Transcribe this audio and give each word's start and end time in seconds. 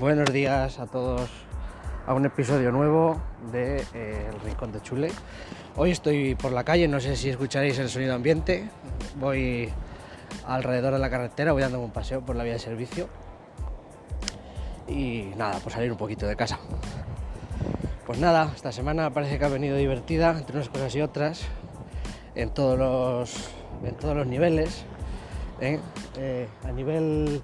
Buenos 0.00 0.32
días 0.32 0.78
a 0.78 0.86
todos 0.86 1.28
a 2.06 2.14
un 2.14 2.24
episodio 2.24 2.72
nuevo 2.72 3.20
de 3.52 3.84
eh, 3.92 4.30
El 4.32 4.40
Rincón 4.40 4.72
de 4.72 4.80
Chule. 4.80 5.12
Hoy 5.76 5.90
estoy 5.90 6.34
por 6.36 6.52
la 6.52 6.64
calle, 6.64 6.88
no 6.88 7.00
sé 7.00 7.16
si 7.16 7.28
escucharéis 7.28 7.78
el 7.78 7.90
sonido 7.90 8.14
ambiente. 8.14 8.70
Voy 9.16 9.70
alrededor 10.46 10.94
de 10.94 11.00
la 11.00 11.10
carretera, 11.10 11.52
voy 11.52 11.60
dando 11.60 11.78
un 11.80 11.90
paseo 11.90 12.22
por 12.22 12.34
la 12.34 12.44
vía 12.44 12.54
de 12.54 12.58
servicio. 12.58 13.10
Y 14.88 15.32
nada, 15.36 15.58
por 15.58 15.70
salir 15.70 15.92
un 15.92 15.98
poquito 15.98 16.26
de 16.26 16.34
casa. 16.34 16.58
Pues 18.06 18.18
nada, 18.18 18.52
esta 18.56 18.72
semana 18.72 19.10
parece 19.10 19.38
que 19.38 19.44
ha 19.44 19.48
venido 19.48 19.76
divertida 19.76 20.30
entre 20.30 20.56
unas 20.56 20.70
cosas 20.70 20.94
y 20.94 21.02
otras, 21.02 21.42
en 22.34 22.48
todos 22.54 22.78
los, 22.78 23.50
en 23.84 23.94
todos 23.96 24.16
los 24.16 24.26
niveles. 24.26 24.82
¿eh? 25.60 25.78
Eh, 26.16 26.48
a 26.64 26.72
nivel 26.72 27.42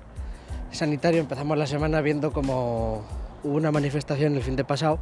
sanitario 0.77 1.21
empezamos 1.21 1.57
la 1.59 1.67
semana 1.67 2.01
viendo 2.01 2.33
como 2.33 3.05
hubo 3.43 3.57
una 3.57 3.73
manifestación 3.73 4.37
el 4.37 4.43
fin 4.43 4.57
de 4.57 4.65
pasado 4.65 4.99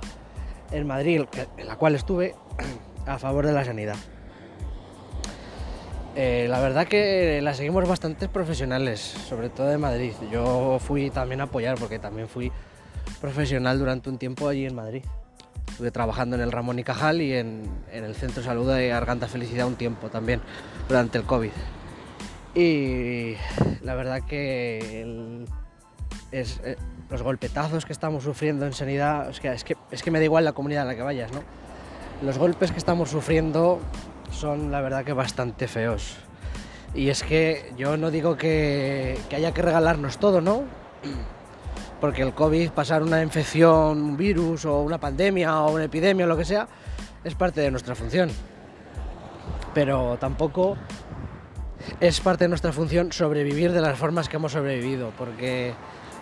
en 0.70 0.87
Madrid, 0.87 1.23
en 1.56 1.66
la 1.66 1.77
cual 1.77 1.95
estuve 1.95 2.34
a 3.06 3.19
favor 3.19 3.47
de 3.47 3.52
la 3.52 3.64
sanidad. 3.64 3.97
Eh, 6.16 6.47
la 6.48 6.60
verdad 6.60 6.87
que 6.87 7.41
la 7.42 7.55
seguimos 7.55 7.88
bastantes 7.88 8.28
profesionales, 8.28 9.00
sobre 9.00 9.48
todo 9.50 9.66
de 9.66 9.78
Madrid. 9.78 10.12
Yo 10.30 10.78
fui 10.78 11.10
también 11.10 11.41
a 11.41 11.45
apoyar 11.45 11.77
porque 11.77 11.98
también 11.98 12.28
fui 12.28 12.52
profesional 13.20 13.78
durante 13.78 14.09
un 14.11 14.19
tiempo 14.19 14.48
allí 14.48 14.64
en 14.64 14.77
Madrid. 14.77 15.02
Estuve 15.69 15.91
trabajando 15.91 16.36
en 16.36 16.42
el 16.42 16.52
Ramón 16.52 16.78
y 16.78 16.84
Cajal 16.84 17.20
y 17.20 17.33
en, 17.33 17.64
el 17.91 18.14
Centro 18.14 18.42
de 18.42 18.47
Salud 18.47 18.72
de 18.72 18.88
Garganta 18.88 19.27
Felicidad 19.27 19.66
un 19.66 19.75
tiempo 19.75 20.09
también, 20.09 20.41
durante 20.88 21.19
el 21.19 21.25
COVID. 21.25 21.50
Y 22.55 23.34
la 23.83 23.97
verdad 23.97 24.22
que 24.22 25.02
es, 26.33 26.61
eh, 26.64 26.77
los 27.11 27.22
golpetazos 27.22 27.84
que 27.84 27.92
estamos 27.92 28.25
sufriendo 28.25 28.67
en 28.67 28.72
sanidad, 28.72 29.30
es 29.30 29.41
que, 29.41 29.53
es, 29.53 29.64
que, 29.64 29.77
es 29.91 30.03
que 30.03 30.11
me 30.11 30.19
da 30.19 30.25
igual 30.25 30.44
la 30.44 30.53
comunidad 30.53 30.83
a 30.83 30.86
la 30.86 30.94
que 30.94 31.03
vayas, 31.03 31.33
¿no? 31.33 31.42
Los 32.22 32.39
golpes 32.39 32.72
que 32.72 32.78
estamos 32.78 33.11
sufriendo 33.11 33.80
son 34.30 34.70
la 34.70 34.80
verdad 34.80 35.05
que 35.05 35.12
bastante 35.12 35.69
feos. 35.69 36.17
Y 36.95 37.08
es 37.08 37.22
que 37.22 37.72
yo 37.77 37.97
no 37.97 38.11
digo 38.11 38.36
que, 38.36 39.19
haya 39.34 39.52
que 39.52 39.62
regalarnos 39.62 40.19
todo, 40.19 40.41
¿no? 40.41 40.62
Porque 42.00 42.22
el 42.22 42.34
COVID, 42.34 42.70
pasar 42.70 43.02
una 43.02 43.22
infección, 43.22 44.00
un 44.00 44.17
virus 44.17 44.64
o 44.64 44.80
una 44.80 44.98
pandemia 44.98 45.61
o 45.62 45.72
una 45.72 45.84
epidemia 45.84 46.25
o 46.25 46.28
lo 46.28 46.36
que 46.36 46.45
sea, 46.45 46.69
es 47.25 47.34
parte 47.34 47.61
de 47.61 47.70
nuestra 47.70 47.95
función. 47.95 48.30
Pero 49.72 50.17
tampoco 50.20 50.77
es 52.00 52.20
parte 52.20 52.45
de 52.45 52.48
nuestra 52.48 52.72
función 52.72 53.12
sobrevivir 53.12 53.72
de 53.72 53.80
las 53.80 53.98
formas 53.98 54.28
que 54.28 54.36
hemos 54.36 54.52
sobrevivido, 54.52 55.12
porque 55.19 55.75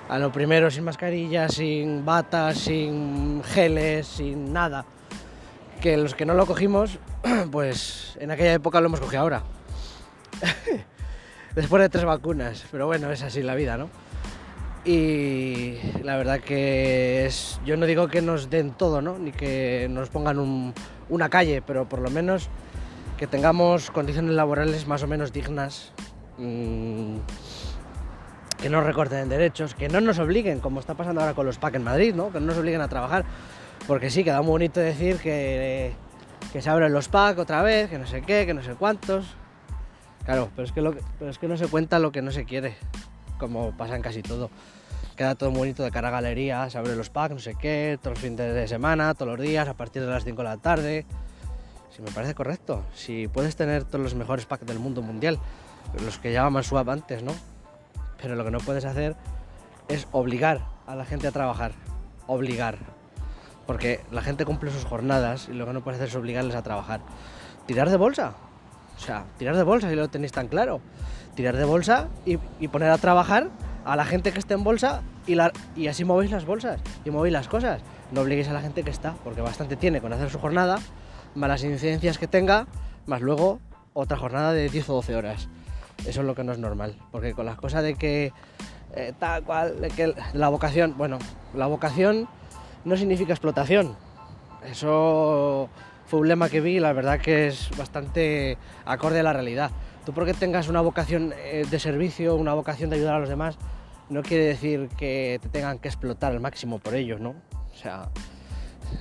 a 0.08 0.19
lo 0.19 0.33
primero 0.33 0.70
sin 0.70 0.84
mascarilla, 0.84 1.48
sin 1.48 2.05
batas, 2.05 2.58
sin 2.58 3.42
geles, 3.45 4.06
sin 4.06 4.53
nada. 4.53 4.84
Que 5.81 5.97
los 5.97 6.14
que 6.14 6.27
no 6.27 6.34
lo 6.34 6.47
cogimos, 6.47 6.98
pues 7.50 8.17
en 8.20 8.30
aquella 8.30 8.55
época 8.55 8.80
lo 8.80 8.86
hemos 8.86 9.00
cogido 9.00 9.23
ahora. 9.23 9.42
Después 11.55 11.83
de 11.83 11.89
tres 11.89 12.05
vacunas, 12.05 12.64
pero 12.70 12.86
bueno, 12.86 13.11
es 13.11 13.23
así 13.23 13.42
la 13.42 13.55
vida, 13.55 13.77
¿no? 13.77 13.91
Y 14.84 15.77
la 16.03 16.17
verdad 16.17 16.41
que 16.41 17.27
es, 17.27 17.61
yo 17.64 17.77
no 17.77 17.86
digo 17.86 18.08
que 18.08 18.20
nos 18.20 18.50
den 18.50 18.73
todo, 18.73 19.00
¿no? 19.00 19.19
Ni 19.19 19.30
que 19.30 19.86
nos 19.89 20.08
pongan 20.08 20.39
un, 20.39 20.75
una 21.08 21.28
calle, 21.28 21.62
pero 21.62 21.89
por 21.89 22.00
lo 22.00 22.11
menos 22.11 22.48
que 23.17 23.27
tengamos 23.28 23.91
condiciones 23.92 24.34
laborales 24.34 24.89
más 24.89 25.03
o 25.05 25.06
menos 25.06 25.33
dignas, 25.33 25.92
mmm, 26.39 27.19
que 28.62 28.70
no 28.70 28.80
recorten 28.80 29.28
derechos, 29.28 29.74
que 29.74 29.88
no 29.88 30.00
nos 30.00 30.20
obliguen, 30.20 30.60
como 30.60 30.78
está 30.78 30.94
pasando 30.94 31.20
ahora 31.20 31.34
con 31.34 31.44
los 31.44 31.58
PAC 31.58 31.74
en 31.74 31.82
Madrid, 31.82 32.14
¿no? 32.14 32.30
que 32.30 32.39
no 32.39 32.46
nos 32.46 32.58
obliguen 32.58 32.80
a 32.80 32.89
trabajar, 32.89 33.24
porque 33.89 34.08
sí, 34.08 34.23
queda 34.23 34.40
muy 34.40 34.52
bonito 34.52 34.78
decir 34.78 35.18
que, 35.18 35.92
se 36.52 36.70
abren 36.70 36.92
los 36.92 37.08
PAC 37.08 37.39
otra 37.40 37.62
vez, 37.62 37.90
que 37.90 37.98
no 37.98 38.06
sé 38.06 38.22
qué, 38.22 38.46
que 38.46 38.55
no 38.55 38.62
sé 38.62 38.74
cuántos. 38.74 39.34
Claro, 40.24 40.48
pero 40.55 40.64
es, 41.28 41.39
que 41.39 41.48
no 41.48 41.56
se 41.56 41.67
cuenta 41.67 41.98
lo 41.98 42.12
que 42.12 42.22
no 42.22 42.30
se 42.30 42.45
quiere, 42.45 42.77
como 43.39 43.77
pasa 43.77 43.96
en 43.96 44.02
casi 44.02 44.22
todo. 44.22 44.48
Queda 45.17 45.34
todo 45.34 45.51
bonito 45.51 45.83
de 45.83 45.90
cara 45.90 46.08
a 46.08 46.12
galería, 46.12 46.70
se 46.70 46.78
abren 46.78 46.96
los 46.96 47.11
PAC, 47.11 47.33
no 47.33 47.40
sé 47.40 47.56
qué, 47.61 47.98
todos 48.01 48.14
los 48.14 48.20
fines 48.20 48.55
de 48.55 48.68
semana, 48.68 49.12
todos 49.14 49.36
los 49.36 49.40
días, 49.40 49.67
a 49.67 49.74
partir 49.74 50.02
de 50.02 50.08
las 50.08 50.22
5 50.22 50.36
de 50.36 50.48
la 50.48 50.56
tarde. 50.58 51.05
Si 51.90 52.01
me 52.01 52.12
parece 52.12 52.36
correcto, 52.36 52.84
si 52.95 53.27
puedes 53.27 53.56
tener 53.56 53.83
todos 53.83 54.01
los 54.01 54.14
mejores 54.14 54.46
packs 54.46 54.64
del 54.64 54.78
mundo 54.78 55.02
mundial, 55.02 55.40
los 56.05 56.18
que 56.18 56.33
llamaban 56.33 56.62
swap 56.62 56.89
antes, 56.89 57.24
¿no? 57.24 57.34
Pero 58.22 58.36
lo 58.36 58.44
que 58.44 58.50
no 58.50 58.58
puedes 58.58 58.84
hacer 58.84 59.16
es 59.88 60.06
obligar 60.12 60.60
a 60.86 60.94
la 60.94 61.05
gente 61.05 61.27
a 61.27 61.33
trabajar, 61.33 61.72
obligar. 62.27 62.78
Porque 63.66 64.00
la 64.10 64.22
gente 64.22 64.44
cumple 64.44 64.70
sus 64.70 64.84
jornadas 64.84 65.48
y 65.48 65.55
lo 65.55 65.66
que 65.66 65.72
no 65.72 65.83
puedes 65.83 65.98
hacer 65.98 66.08
es 66.08 66.16
obligarles 66.16 66.56
a 66.56 66.62
trabajar. 66.62 67.00
Tirar 67.66 67.90
de 67.90 67.96
bolsa, 67.96 68.34
o 68.96 69.00
sea, 69.00 69.24
tirar 69.38 69.56
de 69.56 69.62
bolsa 69.62 69.88
si 69.88 69.96
lo 69.96 70.08
tenéis 70.08 70.33
tan 70.33 70.48
claro. 70.48 70.80
Tirar 71.34 71.56
de 71.56 71.64
bolsa 71.64 72.08
y, 72.24 72.36
poner 72.68 72.90
a 72.90 72.98
trabajar 72.98 73.48
a 73.84 73.96
la 73.96 74.05
gente 74.05 74.33
que 74.33 74.39
esté 74.39 74.54
en 74.54 74.64
bolsa 74.64 75.02
y 75.27 75.86
así 75.86 76.04
movéis 76.04 76.30
las 76.30 76.44
bolsas 76.44 76.80
y 77.04 77.10
movéis 77.10 77.33
las 77.33 77.48
cosas. 77.48 77.83
No 78.12 78.20
obliguéis 78.20 78.48
a 78.48 78.52
la 78.52 78.60
gente 78.60 78.83
que 78.83 78.90
está, 78.90 79.14
porque 79.24 79.40
bastante 79.40 79.77
tiene 79.77 80.00
con 80.00 80.12
hacer 80.12 80.30
su 80.30 80.39
jornada 80.39 80.78
más 81.34 81.48
las 81.48 81.64
incidencias 81.64 82.18
que 82.18 82.27
tenga, 82.27 82.66
más 83.06 83.20
luego 83.20 83.60
otra 83.94 84.16
jornada 84.16 84.52
de 84.52 84.68
10 84.68 84.90
o 84.90 84.94
12 84.94 85.16
horas. 85.16 85.48
Eso 86.07 86.20
es 86.20 86.27
lo 86.27 86.35
que 86.35 86.45
no 86.45 86.52
es 86.52 86.58
normal, 86.58 86.96
porque 87.11 87.33
con 87.33 87.46
las 87.46 87.57
cosas 87.57 87.83
de 87.83 87.95
que 87.95 88.33
eh, 88.95 89.13
tal 89.18 89.42
cual, 89.45 89.80
de 89.80 89.89
que 89.89 90.14
la 90.35 90.48
vocación, 90.48 90.95
bueno, 90.98 91.18
la 91.55 91.67
vocación 91.67 92.29
no 92.85 92.96
significa 92.96 93.33
explotación. 93.33 93.96
Eso 94.64 95.68
fue 96.07 96.20
un 96.20 96.29
lema 96.29 96.48
que 96.48 96.61
vi 96.61 96.79
la 96.79 96.92
verdad 96.92 97.20
que 97.20 97.46
es 97.46 97.70
bastante 97.79 98.58
acorde 98.85 99.20
a 99.20 99.23
la 99.23 99.33
realidad. 99.33 99.70
Tú 100.05 100.13
porque 100.13 100.35
tengas 100.35 100.68
una 100.68 100.80
vocación 100.80 101.33
eh, 101.36 101.64
de 101.70 101.79
servicio, 101.79 102.36
una 102.36 102.55
vocación 102.55 102.90
de 102.90 102.96
ayudar 102.96 103.14
a 103.14 103.20
los 103.20 103.29
demás, 103.29 103.57
no 104.11 104.23
quiere 104.23 104.45
decir 104.45 104.89
que 104.96 105.39
te 105.40 105.48
tengan 105.48 105.79
que 105.79 105.89
explotar 105.89 106.33
al 106.33 106.40
máximo 106.40 106.79
por 106.79 106.95
ellos, 106.95 107.20
¿no? 107.20 107.30
O 107.30 107.77
sea, 107.77 108.11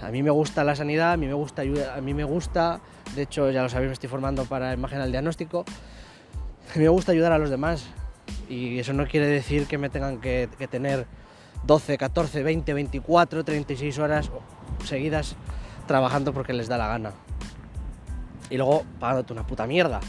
a 0.01 0.09
mí 0.09 0.23
me 0.23 0.29
gusta 0.29 0.63
la 0.63 0.75
sanidad, 0.75 1.13
a 1.13 1.17
mí 1.17 1.27
me 1.27 1.33
gusta 1.33 1.63
ayudar, 1.63 1.97
a 1.97 2.01
mí 2.01 2.13
me 2.13 2.23
gusta, 2.23 2.79
de 3.15 3.23
hecho 3.23 3.51
ya 3.51 3.61
lo 3.63 3.69
sabéis, 3.69 3.89
me 3.89 3.93
estoy 3.93 4.09
formando 4.09 4.45
para 4.45 4.73
imagen 4.73 5.01
al 5.01 5.11
diagnóstico, 5.11 5.65
me 6.79 6.89
gusta 6.89 7.11
ayudar 7.11 7.31
a 7.31 7.37
los 7.37 7.49
demás 7.49 7.87
y 8.49 8.79
eso 8.79 8.93
no 8.93 9.07
quiere 9.07 9.27
decir 9.27 9.67
que 9.67 9.77
me 9.77 9.89
tengan 9.89 10.19
que, 10.19 10.49
que 10.57 10.67
tener 10.67 11.05
12, 11.63 11.97
14, 11.97 12.43
20, 12.43 12.73
24, 12.73 13.43
36 13.43 13.99
horas 13.99 14.31
seguidas 14.83 15.35
trabajando 15.87 16.33
porque 16.33 16.53
les 16.53 16.67
da 16.67 16.77
la 16.77 16.87
gana. 16.87 17.11
Y 18.49 18.57
luego 18.57 18.83
pagándote 18.99 19.33
una 19.33 19.45
puta 19.45 19.67
mierda. 19.67 19.99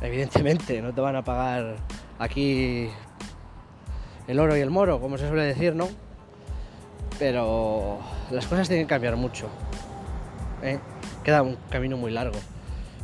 Evidentemente, 0.00 0.80
no 0.82 0.92
te 0.92 1.00
van 1.00 1.16
a 1.16 1.22
pagar 1.22 1.76
aquí 2.18 2.88
el 4.26 4.38
oro 4.40 4.56
y 4.56 4.60
el 4.60 4.70
moro, 4.70 5.00
como 5.00 5.18
se 5.18 5.28
suele 5.28 5.44
decir, 5.44 5.74
¿no? 5.74 5.88
Pero 7.18 7.98
las 8.30 8.46
cosas 8.46 8.68
tienen 8.68 8.86
que 8.86 8.90
cambiar 8.90 9.16
mucho. 9.16 9.48
¿eh? 10.62 10.78
Queda 11.24 11.42
un 11.42 11.56
camino 11.70 11.96
muy 11.96 12.12
largo. 12.12 12.38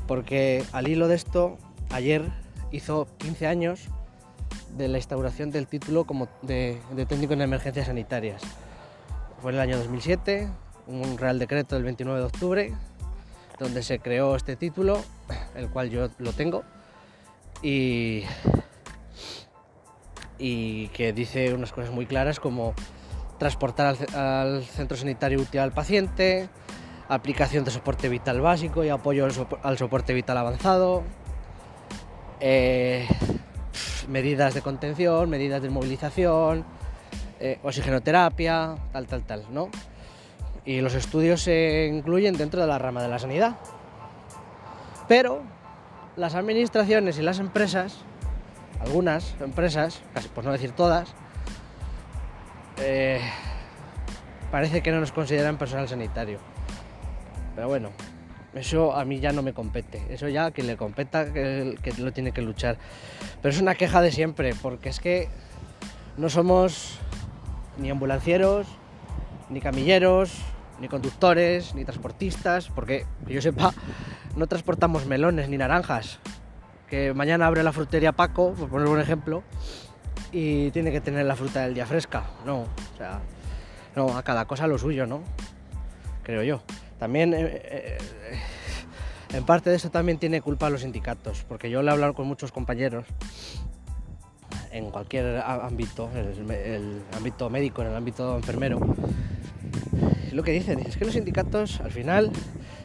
Porque 0.06 0.65
al 0.72 0.88
hilo 0.88 1.09
de 1.09 1.15
esto, 1.16 1.59
ayer 1.91 2.31
hizo 2.75 3.07
15 3.19 3.47
años 3.47 3.89
de 4.77 4.89
la 4.89 4.99
instauración 4.99 5.51
del 5.51 5.69
título 5.69 6.05
como 6.05 6.29
de, 6.43 6.81
técnico 7.09 7.33
en 7.33 7.43
emergencias 7.43 7.87
sanitarias. 7.87 8.43
Fue 9.41 9.53
en 9.53 9.57
el 9.57 9.61
año 9.61 9.79
2007, 9.79 10.49
un 10.89 11.17
real 11.17 11.39
decreto 11.39 11.77
del 11.77 11.85
29 11.85 12.21
de 12.21 12.27
octubre, 12.27 12.75
donde 13.59 13.83
se 13.83 14.01
creó 14.01 14.35
este 14.35 14.57
título, 14.57 15.01
el 15.55 15.69
cual 15.71 15.91
yo 15.91 16.09
lo 16.19 16.33
tengo, 16.33 16.65
y, 17.62 18.25
que 20.38 21.12
dice 21.15 21.55
unas 21.55 21.73
cosas 21.73 21.91
muy 21.91 22.06
claras 22.06 22.41
como 22.41 22.75
transportar 23.38 23.97
al, 24.15 24.65
centro 24.65 24.97
sanitario 24.97 25.41
útil 25.41 25.61
al 25.61 25.73
paciente, 25.73 26.49
aplicación 27.09 27.65
de 27.65 27.71
soporte 27.71 28.09
vital 28.09 28.41
básico 28.41 28.82
y 28.85 28.88
apoyo 28.88 29.26
al 29.62 29.79
soporte 29.79 30.12
vital 30.12 30.38
avanzado, 30.38 31.05
eh, 32.46 33.08
medidas 34.06 34.52
de 34.52 34.61
contención, 34.61 35.31
medidas 35.31 35.62
de 35.62 35.70
movilización, 35.70 36.67
eh, 37.41 37.58
oxigenoterapia, 37.62 38.76
tal, 38.93 39.06
tal, 39.06 39.23
tal, 39.23 39.46
¿no? 39.50 39.70
Y 40.67 40.82
los 40.82 40.93
estudios 40.93 41.41
se 41.41 41.91
incluyen 41.91 42.37
dentro 42.37 42.61
de 42.61 42.67
la 42.67 42.79
rama 42.79 43.02
de 43.02 43.08
la 43.08 43.19
sanidad. 43.19 43.56
Pero 45.08 45.41
las 46.17 46.35
administraciones 46.35 47.17
y 47.19 47.23
las 47.23 47.38
empresas, 47.38 48.00
algunas 48.79 49.35
empresas, 49.40 50.02
casi 50.12 50.29
por 50.29 50.44
no 50.44 50.52
decir 50.52 50.73
todas, 50.73 51.14
eh, 52.76 53.23
parece 54.50 54.82
que 54.82 54.93
no 54.93 55.00
nos 55.00 55.12
consideran 55.12 55.56
personal 55.56 55.88
sanitario. 55.88 56.40
Pero 57.55 57.69
bueno, 57.69 57.88
eso 58.55 58.95
a 58.95 59.05
mí 59.05 59.21
ya 59.21 59.33
no 59.33 59.43
me 59.43 59.53
compete. 59.53 60.03
Eso 60.11 60.29
ya 60.29 60.51
que 60.51 60.62
le 60.62 60.77
competa, 60.77 61.33
que, 61.33 61.77
que, 61.83 61.93
lo 62.03 62.12
tiene 62.12 62.33
que 62.33 62.43
luchar. 62.43 62.79
Pero 63.43 63.55
es 63.55 63.61
una 63.61 63.75
queja 63.75 64.01
de 64.01 64.12
siempre, 64.12 64.55
porque 64.61 64.89
es 64.89 65.01
que 65.01 65.29
no 66.17 66.29
somos 66.29 66.99
ni 67.79 67.91
ambulancieros, 67.91 68.67
ni 69.51 69.61
camilleros, 69.61 70.33
ni 70.81 70.89
conductores, 70.89 71.75
ni 71.75 71.85
transportistas, 71.85 72.69
porque 72.69 73.06
que 73.27 73.35
yo 73.35 73.43
sepa, 73.43 73.73
no 74.37 74.47
transportamos 74.47 75.07
melones 75.07 75.49
ni 75.49 75.57
naranjas. 75.57 76.19
Que 76.89 77.15
mañana 77.15 77.47
abre 77.47 77.62
la 77.62 77.73
frutería 77.73 78.12
Paco, 78.12 78.53
por 78.53 78.69
poner 78.69 78.89
un 78.89 79.00
ejemplo, 79.00 79.43
y 80.33 80.71
tiene 80.71 80.93
que 80.93 81.00
tener 81.00 81.27
la 81.27 81.37
fruta 81.37 81.62
del 81.62 81.75
día 81.75 81.87
fresca. 81.87 82.25
No, 82.45 82.62
o 82.62 82.97
sea, 82.97 83.21
no, 83.97 84.17
a 84.17 84.23
cada 84.23 84.45
cosa 84.47 84.67
lo 84.67 84.79
suyo, 84.79 85.07
¿no? 85.07 85.23
Creo 86.23 86.43
yo. 86.43 86.62
También, 87.05 87.35
eh, 87.35 87.61
eh, 87.62 87.99
en 89.35 89.45
parte 89.45 89.69
de 89.69 89.77
eso 89.77 89.91
también 89.91 90.17
tiene 90.17 90.41
culpa 90.41 90.71
los 90.71 90.81
sindicatos, 90.81 91.45
porque 91.47 91.69
yo 91.69 91.83
le 91.83 91.91
he 91.91 91.93
hablado 91.93 92.15
con 92.15 92.27
muchos 92.27 92.51
compañeros 92.51 93.05
en 94.73 94.91
cualquier 94.91 95.37
ámbito, 95.37 96.09
el, 96.15 96.51
el 96.51 97.03
ámbito 97.15 97.51
médico, 97.51 97.83
en 97.83 97.89
el 97.89 97.95
ámbito 97.95 98.39
enfermero, 98.39 98.81
lo 100.33 100.43
que 100.43 100.53
dicen 100.53 100.79
es 100.79 100.97
que 100.97 101.05
los 101.05 101.12
sindicatos 101.12 101.79
al 101.81 101.93
final, 101.93 102.31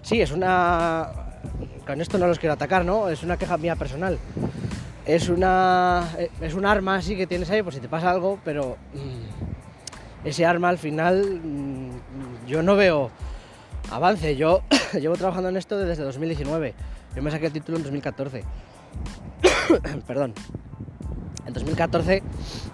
sí, 0.02 0.20
es 0.20 0.34
una... 0.34 1.08
Con 1.88 2.02
esto 2.02 2.18
no 2.18 2.28
los 2.28 2.40
quiero 2.40 2.56
atacar, 2.56 2.84
¿no? 2.84 3.08
Es 3.08 3.24
una 3.24 3.38
queja 3.38 3.58
mía 3.58 3.78
personal. 3.78 4.20
Es 5.06 5.30
una... 5.30 6.10
Es 6.42 6.56
un 6.56 6.66
arma 6.66 6.98
así 6.98 7.16
que 7.16 7.26
tienes 7.26 7.50
ahí 7.52 7.64
por 7.64 7.74
si 7.74 7.80
te 7.80 7.88
pasa 7.88 8.12
algo, 8.12 8.38
pero 8.44 8.76
mm, 8.94 10.28
ese 10.28 10.46
arma 10.46 10.68
al 10.68 10.78
final 10.78 11.40
mm, 11.42 12.48
yo 12.48 12.62
no 12.62 12.76
veo 12.76 13.12
avance. 13.92 14.36
Yo 14.36 14.62
llevo 14.94 15.16
trabajando 15.16 15.50
en 15.50 15.58
esto 15.58 15.78
desde 15.78 16.04
2019. 16.04 16.74
Yo 17.16 17.22
me 17.22 17.32
saqué 17.32 17.48
el 17.48 17.54
título 17.54 17.78
en 17.78 17.84
2014. 17.84 18.44
Perdón. 20.08 20.34
En 21.46 21.54
2014 21.54 22.22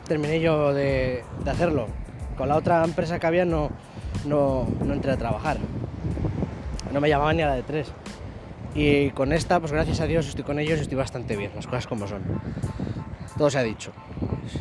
terminé 0.07 0.39
yo 0.41 0.73
de, 0.73 1.23
hacerlo. 1.45 1.88
Con 2.38 2.50
la 2.50 2.57
otra 2.57 2.83
empresa 2.83 3.19
que 3.19 3.27
había 3.27 3.45
no, 3.45 3.69
no, 4.25 4.67
no 4.83 4.94
entré 4.94 5.12
a 5.12 5.17
trabajar. 5.17 5.57
No 6.91 7.00
me 7.01 7.09
llamaban 7.09 7.38
ni 7.38 7.44
a 7.44 7.47
la 7.47 7.56
de 7.56 7.63
tres. 7.63 7.91
Y 8.73 9.12
con 9.12 9.31
esta, 9.31 9.62
pues 9.62 9.71
gracias 9.71 10.01
a 10.01 10.06
Dios 10.06 10.27
estoy 10.27 10.44
con 10.44 10.59
ellos 10.59 10.79
y 10.79 10.81
estoy 10.81 10.97
bastante 10.97 11.38
bien, 11.38 11.51
las 11.56 11.65
cosas 11.65 11.88
como 11.88 12.07
son. 12.07 12.21
Todo 13.38 13.50
se 13.50 13.57
ha 13.57 13.63
dicho. 13.63 13.91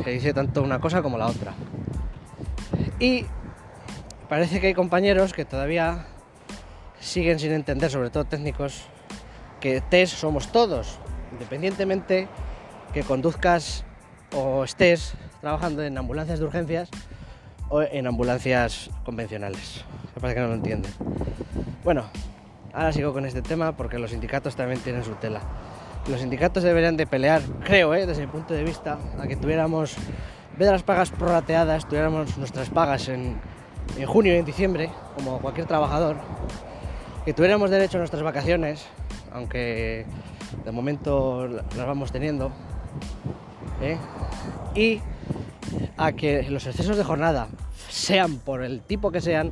Se 0.04 0.10
dice 0.10 0.32
tanto 0.32 0.62
una 0.62 0.78
cosa 0.78 1.02
como 1.02 1.18
la 1.18 1.26
otra. 1.26 1.52
Y 3.00 3.26
parece 4.28 4.60
que 4.60 4.68
hay 4.68 4.74
compañeros 4.74 5.32
que 5.32 5.44
todavía 5.44 6.06
siguen 7.04 7.38
sin 7.38 7.52
entender, 7.52 7.90
sobre 7.90 8.10
todo 8.10 8.24
técnicos, 8.24 8.82
que 9.60 9.80
test 9.82 10.16
somos 10.16 10.48
todos, 10.50 10.98
independientemente 11.32 12.28
que 12.92 13.02
conduzcas 13.02 13.84
o 14.34 14.64
estés 14.64 15.14
trabajando 15.40 15.82
en 15.82 15.96
ambulancias 15.98 16.38
de 16.38 16.46
urgencias 16.46 16.88
o 17.68 17.82
en 17.82 18.06
ambulancias 18.06 18.90
convencionales. 19.04 19.84
Me 20.14 20.20
parece 20.20 20.36
que 20.36 20.40
no 20.40 20.48
lo 20.48 20.54
entienden. 20.54 20.92
Bueno, 21.84 22.04
ahora 22.72 22.92
sigo 22.92 23.12
con 23.12 23.26
este 23.26 23.42
tema 23.42 23.76
porque 23.76 23.98
los 23.98 24.10
sindicatos 24.10 24.56
también 24.56 24.80
tienen 24.80 25.04
su 25.04 25.12
tela. 25.16 25.40
Los 26.08 26.20
sindicatos 26.20 26.62
deberían 26.62 26.96
de 26.96 27.06
pelear, 27.06 27.42
creo, 27.64 27.94
¿eh? 27.94 28.06
desde 28.06 28.22
mi 28.22 28.28
punto 28.28 28.54
de 28.54 28.64
vista, 28.64 28.98
a 29.18 29.26
que 29.26 29.36
tuviéramos, 29.36 29.96
en 29.96 30.58
vez 30.58 30.66
de 30.66 30.72
las 30.72 30.82
pagas 30.82 31.10
prorrateadas, 31.10 31.86
tuviéramos 31.86 32.36
nuestras 32.38 32.70
pagas 32.70 33.08
en, 33.08 33.38
en 33.96 34.06
junio 34.06 34.34
y 34.34 34.36
en 34.36 34.44
diciembre, 34.44 34.90
como 35.16 35.38
cualquier 35.40 35.66
trabajador, 35.66 36.16
que 37.24 37.32
tuviéramos 37.32 37.70
derecho 37.70 37.96
a 37.96 38.00
nuestras 38.00 38.22
vacaciones, 38.22 38.84
aunque 39.32 40.04
de 40.64 40.72
momento 40.72 41.46
las 41.48 41.86
vamos 41.86 42.12
teniendo, 42.12 42.52
¿eh? 43.80 43.96
y 44.74 45.00
a 45.96 46.12
que 46.12 46.42
los 46.50 46.66
excesos 46.66 46.96
de 46.96 47.04
jornada, 47.04 47.48
sean 47.88 48.36
por 48.36 48.62
el 48.62 48.82
tipo 48.82 49.10
que 49.10 49.20
sean, 49.20 49.50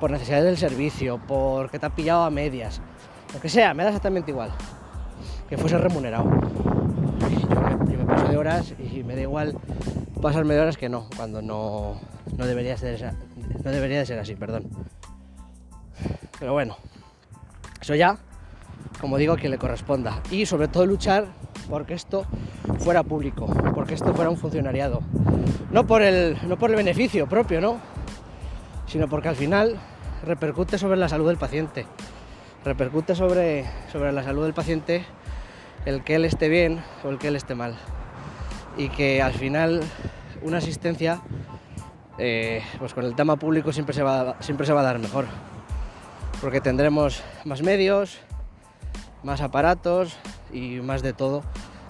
por 0.00 0.10
necesidades 0.10 0.44
del 0.44 0.58
servicio, 0.58 1.20
porque 1.26 1.78
te 1.78 1.86
ha 1.86 1.90
pillado 1.90 2.24
a 2.24 2.30
medias, 2.30 2.80
lo 3.32 3.40
que 3.40 3.48
sea, 3.48 3.72
me 3.72 3.84
da 3.84 3.90
exactamente 3.90 4.30
igual, 4.30 4.50
que 5.48 5.56
fuese 5.56 5.78
remunerado. 5.78 6.24
Yo 7.90 7.98
me, 7.98 8.04
paso 8.04 8.28
de 8.28 8.36
horas 8.36 8.74
y 8.78 9.02
me 9.02 9.14
da 9.14 9.22
igual 9.22 9.56
pasarme 10.20 10.54
de 10.54 10.60
horas 10.60 10.76
que 10.76 10.88
no, 10.88 11.08
cuando 11.16 11.40
no, 11.40 11.98
no, 12.36 12.46
debería, 12.46 12.76
no 13.64 13.70
debería 13.70 13.98
de 13.98 14.06
ser 14.06 14.18
así, 14.18 14.34
perdón. 14.34 14.64
Pero 16.38 16.52
bueno, 16.52 16.76
eso 17.80 17.94
ya, 17.94 18.18
como 19.00 19.16
digo, 19.16 19.36
que 19.36 19.48
le 19.48 19.58
corresponda. 19.58 20.20
Y 20.30 20.46
sobre 20.46 20.68
todo 20.68 20.86
luchar 20.86 21.26
porque 21.68 21.94
esto 21.94 22.24
fuera 22.78 23.02
público, 23.02 23.46
porque 23.74 23.94
esto 23.94 24.14
fuera 24.14 24.30
un 24.30 24.36
funcionariado. 24.36 25.02
No 25.70 25.86
por 25.86 26.02
el, 26.02 26.36
no 26.48 26.58
por 26.58 26.70
el 26.70 26.76
beneficio 26.76 27.28
propio, 27.28 27.60
¿no? 27.60 27.78
Sino 28.86 29.08
porque 29.08 29.28
al 29.28 29.36
final 29.36 29.76
repercute 30.24 30.78
sobre 30.78 30.96
la 30.96 31.08
salud 31.08 31.28
del 31.28 31.36
paciente. 31.36 31.86
Repercute 32.64 33.14
sobre, 33.14 33.66
sobre 33.92 34.12
la 34.12 34.22
salud 34.22 34.44
del 34.44 34.54
paciente 34.54 35.04
el 35.84 36.02
que 36.04 36.16
él 36.16 36.24
esté 36.24 36.48
bien 36.48 36.82
o 37.04 37.10
el 37.10 37.18
que 37.18 37.28
él 37.28 37.36
esté 37.36 37.54
mal. 37.54 37.76
Y 38.76 38.88
que 38.88 39.22
al 39.22 39.32
final 39.32 39.80
una 40.42 40.58
asistencia, 40.58 41.20
eh, 42.18 42.62
pues 42.78 42.94
con 42.94 43.04
el 43.04 43.14
tema 43.14 43.36
público 43.36 43.72
siempre 43.72 43.94
se, 43.94 44.02
va, 44.02 44.36
siempre 44.40 44.66
se 44.66 44.72
va 44.72 44.80
a 44.80 44.84
dar 44.84 44.98
mejor. 44.98 45.26
Porque 46.40 46.60
tendremos 46.60 47.22
más 47.44 47.62
medios, 47.62 48.18
más 49.22 49.40
aparatos 49.40 50.16
y 50.52 50.80
más 50.80 51.02
de 51.02 51.12
todo. 51.12 51.42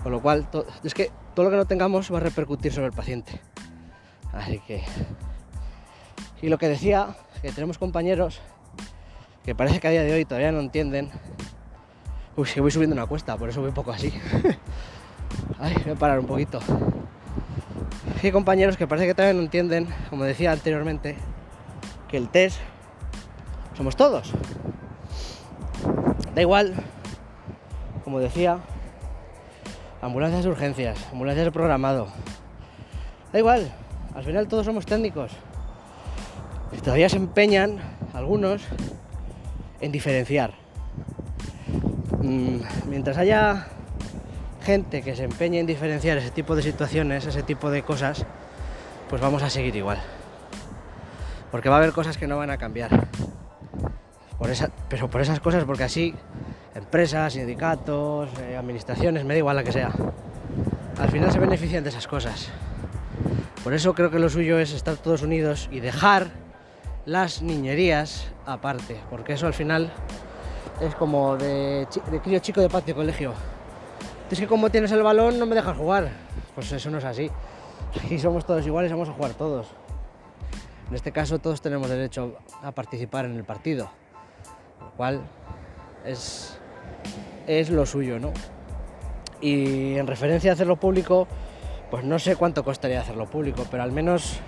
Con 0.03 0.13
lo 0.13 0.21
cual, 0.21 0.49
es 0.85 0.95
que 0.95 1.11
todo 1.35 1.45
lo 1.45 1.51
que 1.51 1.57
no 1.57 1.67
tengamos 1.67 2.13
va 2.13 2.19
a 2.19 2.21
repercutir 2.21 2.73
sobre 2.73 2.87
el 2.87 2.93
paciente. 2.93 3.41
Así 4.33 4.61
que... 4.61 4.85
Y 6.41 6.49
lo 6.49 6.59
que 6.59 6.69
decía, 6.69 7.17
que 7.43 7.51
tenemos 7.51 7.79
compañeros 7.79 8.41
que 9.45 9.55
parece 9.55 9.81
que 9.81 9.89
a 9.89 9.91
día 9.91 10.03
de 10.03 10.13
hoy 10.13 10.25
todavía 10.27 10.53
no 10.53 10.61
entienden. 10.61 11.11
Uy, 12.37 12.47
que 12.53 12.61
voy 12.61 12.71
subiendo 12.71 12.95
una 12.95 13.07
cuesta, 13.07 13.37
por 13.37 13.49
eso 13.49 13.61
voy 13.61 13.71
un 13.71 13.75
poco 13.75 13.93
así. 13.93 14.13
Ay, 15.59 15.75
voy 15.85 15.93
a 15.95 15.97
parar 15.97 16.21
un 16.21 16.27
poquito. 16.27 16.61
Hay 18.23 18.31
compañeros 18.31 18.77
que 18.77 18.87
parece 18.87 19.07
que 19.07 19.15
todavía 19.15 19.33
no 19.33 19.41
entienden, 19.41 19.89
como 20.11 20.25
decía 20.25 20.53
anteriormente, 20.53 21.17
que 22.09 22.19
el 22.19 22.29
test 22.29 22.59
somos 23.79 23.95
todos. 23.95 24.33
Da 26.35 26.43
igual, 26.43 26.75
como 28.03 28.19
decía, 28.19 28.59
ambulancias 30.03 30.43
de 30.43 30.51
urgencias, 30.51 30.99
ambulancias 31.13 31.45
de 31.45 31.53
programado. 31.53 32.09
Da 33.33 33.39
igual, 33.39 33.71
al 34.17 34.25
final 34.25 34.49
todos 34.49 34.67
somos 34.67 34.85
técnicos. 34.85 35.31
Y 36.73 36.79
todavía 36.79 37.09
se 37.09 37.19
empeñan 37.19 37.79
algunos 38.15 38.63
en 39.81 39.93
diferenciar. 39.93 40.55
Mm, 42.21 42.59
mientras 42.89 43.17
haya 43.17 43.69
gente 44.65 45.03
que 45.03 45.15
se 45.15 45.23
empeñe 45.23 45.61
en 45.61 45.67
diferenciar 45.67 46.19
ese 46.19 46.33
tipo 46.33 46.57
de 46.57 46.63
situaciones, 46.63 47.27
ese 47.27 47.45
tipo 47.45 47.71
de 47.71 47.85
cosas, 47.85 48.27
pues 49.09 49.23
vamos 49.23 49.45
a 49.45 49.51
seguir 49.51 49.77
igual. 49.77 49.99
Porque 51.53 51.69
va 51.69 51.77
a 51.77 51.79
haber 51.79 51.93
cosas 51.93 52.19
que 52.19 52.27
no 52.27 52.39
van 52.39 52.51
a 52.51 52.59
cambiar. 52.59 53.07
Por 54.39 54.51
pero 54.89 55.11
por 55.11 55.21
esas 55.21 55.41
cosas, 55.41 55.65
porque 55.65 55.85
así 55.85 56.15
empresas, 56.75 57.33
sindicatos, 57.33 58.29
eh, 58.41 58.57
administraciones, 58.57 59.25
me 59.25 59.35
da 59.35 59.39
igual 59.39 59.57
la 59.57 59.65
que 59.65 59.73
sea, 59.73 59.91
al 60.99 61.09
final 61.11 61.33
se 61.33 61.39
benefician 61.39 61.83
de 61.83 61.91
esas 61.91 62.07
cosas. 62.07 62.49
Por 63.65 63.75
eso 63.75 63.95
creo 63.95 64.11
que 64.11 64.19
lo 64.19 64.31
suyo 64.31 64.59
es 64.59 64.73
estar 64.73 64.97
todos 64.97 65.23
unidos 65.23 65.69
y 65.73 65.81
dejar 65.81 66.29
las 67.05 67.43
niñerías 67.43 68.29
aparte, 68.47 69.01
porque 69.11 69.33
eso 69.33 69.47
al 69.47 69.55
final 69.55 69.93
es 70.81 70.95
como 70.95 71.37
de, 71.37 71.89
de 72.11 72.21
crío 72.21 72.39
chico 72.39 72.61
de 72.61 72.69
patio 72.69 72.95
colegio. 72.95 73.35
Es 74.31 74.39
que 74.39 74.47
como 74.47 74.71
tienes 74.71 74.93
el 74.93 75.03
balón 75.03 75.39
no 75.39 75.47
me 75.47 75.55
dejas 75.55 75.77
jugar. 75.77 76.11
Pues 76.55 76.71
eso 76.73 76.91
no 76.91 76.99
es 76.99 77.05
así. 77.05 77.31
Aquí 78.05 78.19
somos 78.19 78.45
todos 78.45 78.67
iguales, 78.67 78.91
vamos 78.91 79.09
a 79.09 79.13
jugar 79.13 79.33
todos. 79.35 79.69
En 80.89 80.95
este 80.95 81.13
caso 81.13 81.39
todos 81.39 81.61
tenemos 81.61 81.89
derecho 81.89 82.37
a 82.63 82.73
participar 82.73 83.25
en 83.25 83.37
el 83.37 83.45
partido, 83.45 83.91
es, 86.05 86.59
es 87.47 87.71
lo 87.71 87.87
suyo, 87.87 88.19
¿no? 88.19 88.33
Y 89.41 89.95
en 89.97 90.07
referencia 90.07 90.51
a 90.51 90.55
hacerlo 90.55 90.77
público, 90.77 91.29
pues 91.91 92.05
no 92.05 92.19
sé 92.19 92.37
cuánto 92.37 92.65
costaría 92.65 93.01
hacerlo 93.01 93.27
público, 93.27 93.65
pero 93.71 93.83
al 93.83 93.93
menos 93.93 94.41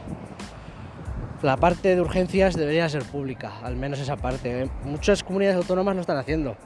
la 1.42 1.57
parte 1.57 1.95
de 1.95 2.00
urgencias 2.00 2.57
debería 2.57 2.88
ser 2.88 3.04
pública, 3.04 3.52
al 3.62 3.76
menos 3.76 4.00
esa 4.00 4.16
parte. 4.16 4.69
Muchas 4.85 5.23
comunidades 5.23 5.57
autónomas 5.57 5.95
lo 5.95 6.00
están 6.00 6.19
haciendo, 6.19 6.57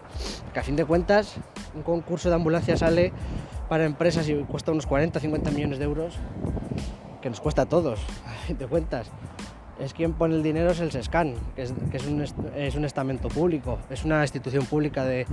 que 0.52 0.60
a 0.60 0.62
fin 0.62 0.76
de 0.76 0.84
cuentas 0.84 1.36
un 1.74 1.82
concurso 1.82 2.28
de 2.28 2.36
ambulancia 2.36 2.76
sale 2.76 3.12
para 3.68 3.84
empresas 3.84 4.28
y 4.28 4.34
cuesta 4.44 4.72
unos 4.72 4.86
40, 4.86 5.20
50 5.20 5.50
millones 5.50 5.78
de 5.78 5.84
euros, 5.84 6.14
que 7.20 7.28
nos 7.28 7.40
cuesta 7.40 7.62
a 7.62 7.66
todos, 7.66 8.00
a 8.26 8.46
fin 8.46 8.56
de 8.56 8.66
cuentas. 8.66 9.10
Es 9.80 9.92
quien 9.92 10.12
pone 10.12 10.36
el 10.36 10.42
dinero 10.42 10.70
es 10.70 10.80
el 10.80 10.92
SESCAN, 10.92 11.34
que 11.56 11.62
es, 11.62 12.06
un, 12.06 12.22
es 12.56 12.74
un, 12.76 12.84
estamento 12.84 13.28
público, 13.28 13.78
es 13.90 14.04
una 14.04 14.22
institución 14.22 14.66
pública 14.66 15.04
de, 15.04 15.26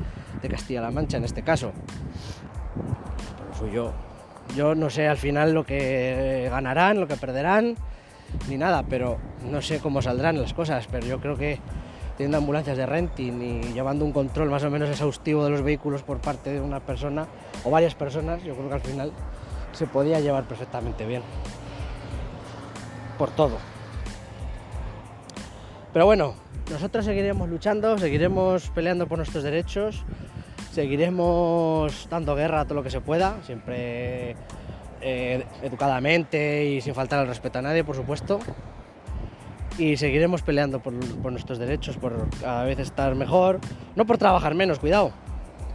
Castilla-La 0.49 0.89
Mancha 0.89 1.17
en 1.17 1.25
este 1.25 1.43
caso. 1.43 1.71
Por 3.37 3.47
lo 3.47 3.55
suyo, 3.55 3.93
yo 4.55 4.73
no 4.73 4.89
sé 4.89 5.07
al 5.07 5.17
final 5.17 5.53
lo 5.53 5.63
que 5.63 6.47
ganarán, 6.49 6.99
lo 6.99 7.07
que 7.07 7.17
perderán, 7.17 7.75
ni 8.49 8.57
nada, 8.57 8.83
pero 8.83 9.19
no 9.49 9.61
sé 9.61 9.79
cómo 9.79 10.01
saldrán 10.01 10.41
las 10.41 10.53
cosas, 10.53 10.87
pero 10.91 11.05
yo 11.05 11.19
creo 11.19 11.37
que 11.37 11.59
teniendo 12.17 12.37
ambulancias 12.37 12.77
de 12.77 12.85
renting 12.85 13.41
y 13.41 13.73
llevando 13.73 14.05
un 14.05 14.11
control 14.11 14.49
más 14.49 14.63
o 14.63 14.71
menos 14.71 14.89
exhaustivo 14.89 15.43
de 15.43 15.51
los 15.51 15.61
vehículos 15.61 16.01
por 16.01 16.19
parte 16.19 16.51
de 16.51 16.61
una 16.61 16.79
persona 16.79 17.27
o 17.63 17.69
varias 17.69 17.93
personas, 17.93 18.43
yo 18.43 18.55
creo 18.55 18.69
que 18.69 18.75
al 18.75 18.81
final 18.81 19.11
se 19.71 19.87
podía 19.87 20.19
llevar 20.19 20.45
perfectamente 20.45 21.05
bien. 21.05 21.21
Por 23.17 23.29
todo. 23.31 23.70
Pero 25.93 26.05
bueno, 26.05 26.35
nosotros 26.69 27.05
seguiremos 27.05 27.49
luchando, 27.49 27.97
seguiremos 27.97 28.69
peleando 28.69 29.07
por 29.07 29.17
nuestros 29.17 29.43
derechos, 29.43 30.03
seguiremos 30.71 32.07
dando 32.09 32.35
guerra 32.35 32.61
a 32.61 32.65
todo 32.65 32.75
lo 32.75 32.83
que 32.83 32.89
se 32.89 33.01
pueda, 33.01 33.37
siempre 33.43 34.35
eh, 35.01 35.45
educadamente 35.63 36.65
y 36.65 36.81
sin 36.81 36.95
faltar 36.95 37.19
al 37.19 37.27
respeto 37.27 37.59
a 37.59 37.61
nadie, 37.61 37.83
por 37.83 37.95
supuesto. 37.95 38.39
Y 39.77 39.97
seguiremos 39.97 40.43
peleando 40.43 40.81
por, 40.81 40.93
por 41.21 41.31
nuestros 41.31 41.57
derechos, 41.57 41.97
por 41.97 42.29
cada 42.39 42.63
vez 42.63 42.79
estar 42.79 43.15
mejor, 43.15 43.59
no 43.95 44.05
por 44.05 44.17
trabajar 44.17 44.53
menos, 44.55 44.79
cuidado, 44.79 45.11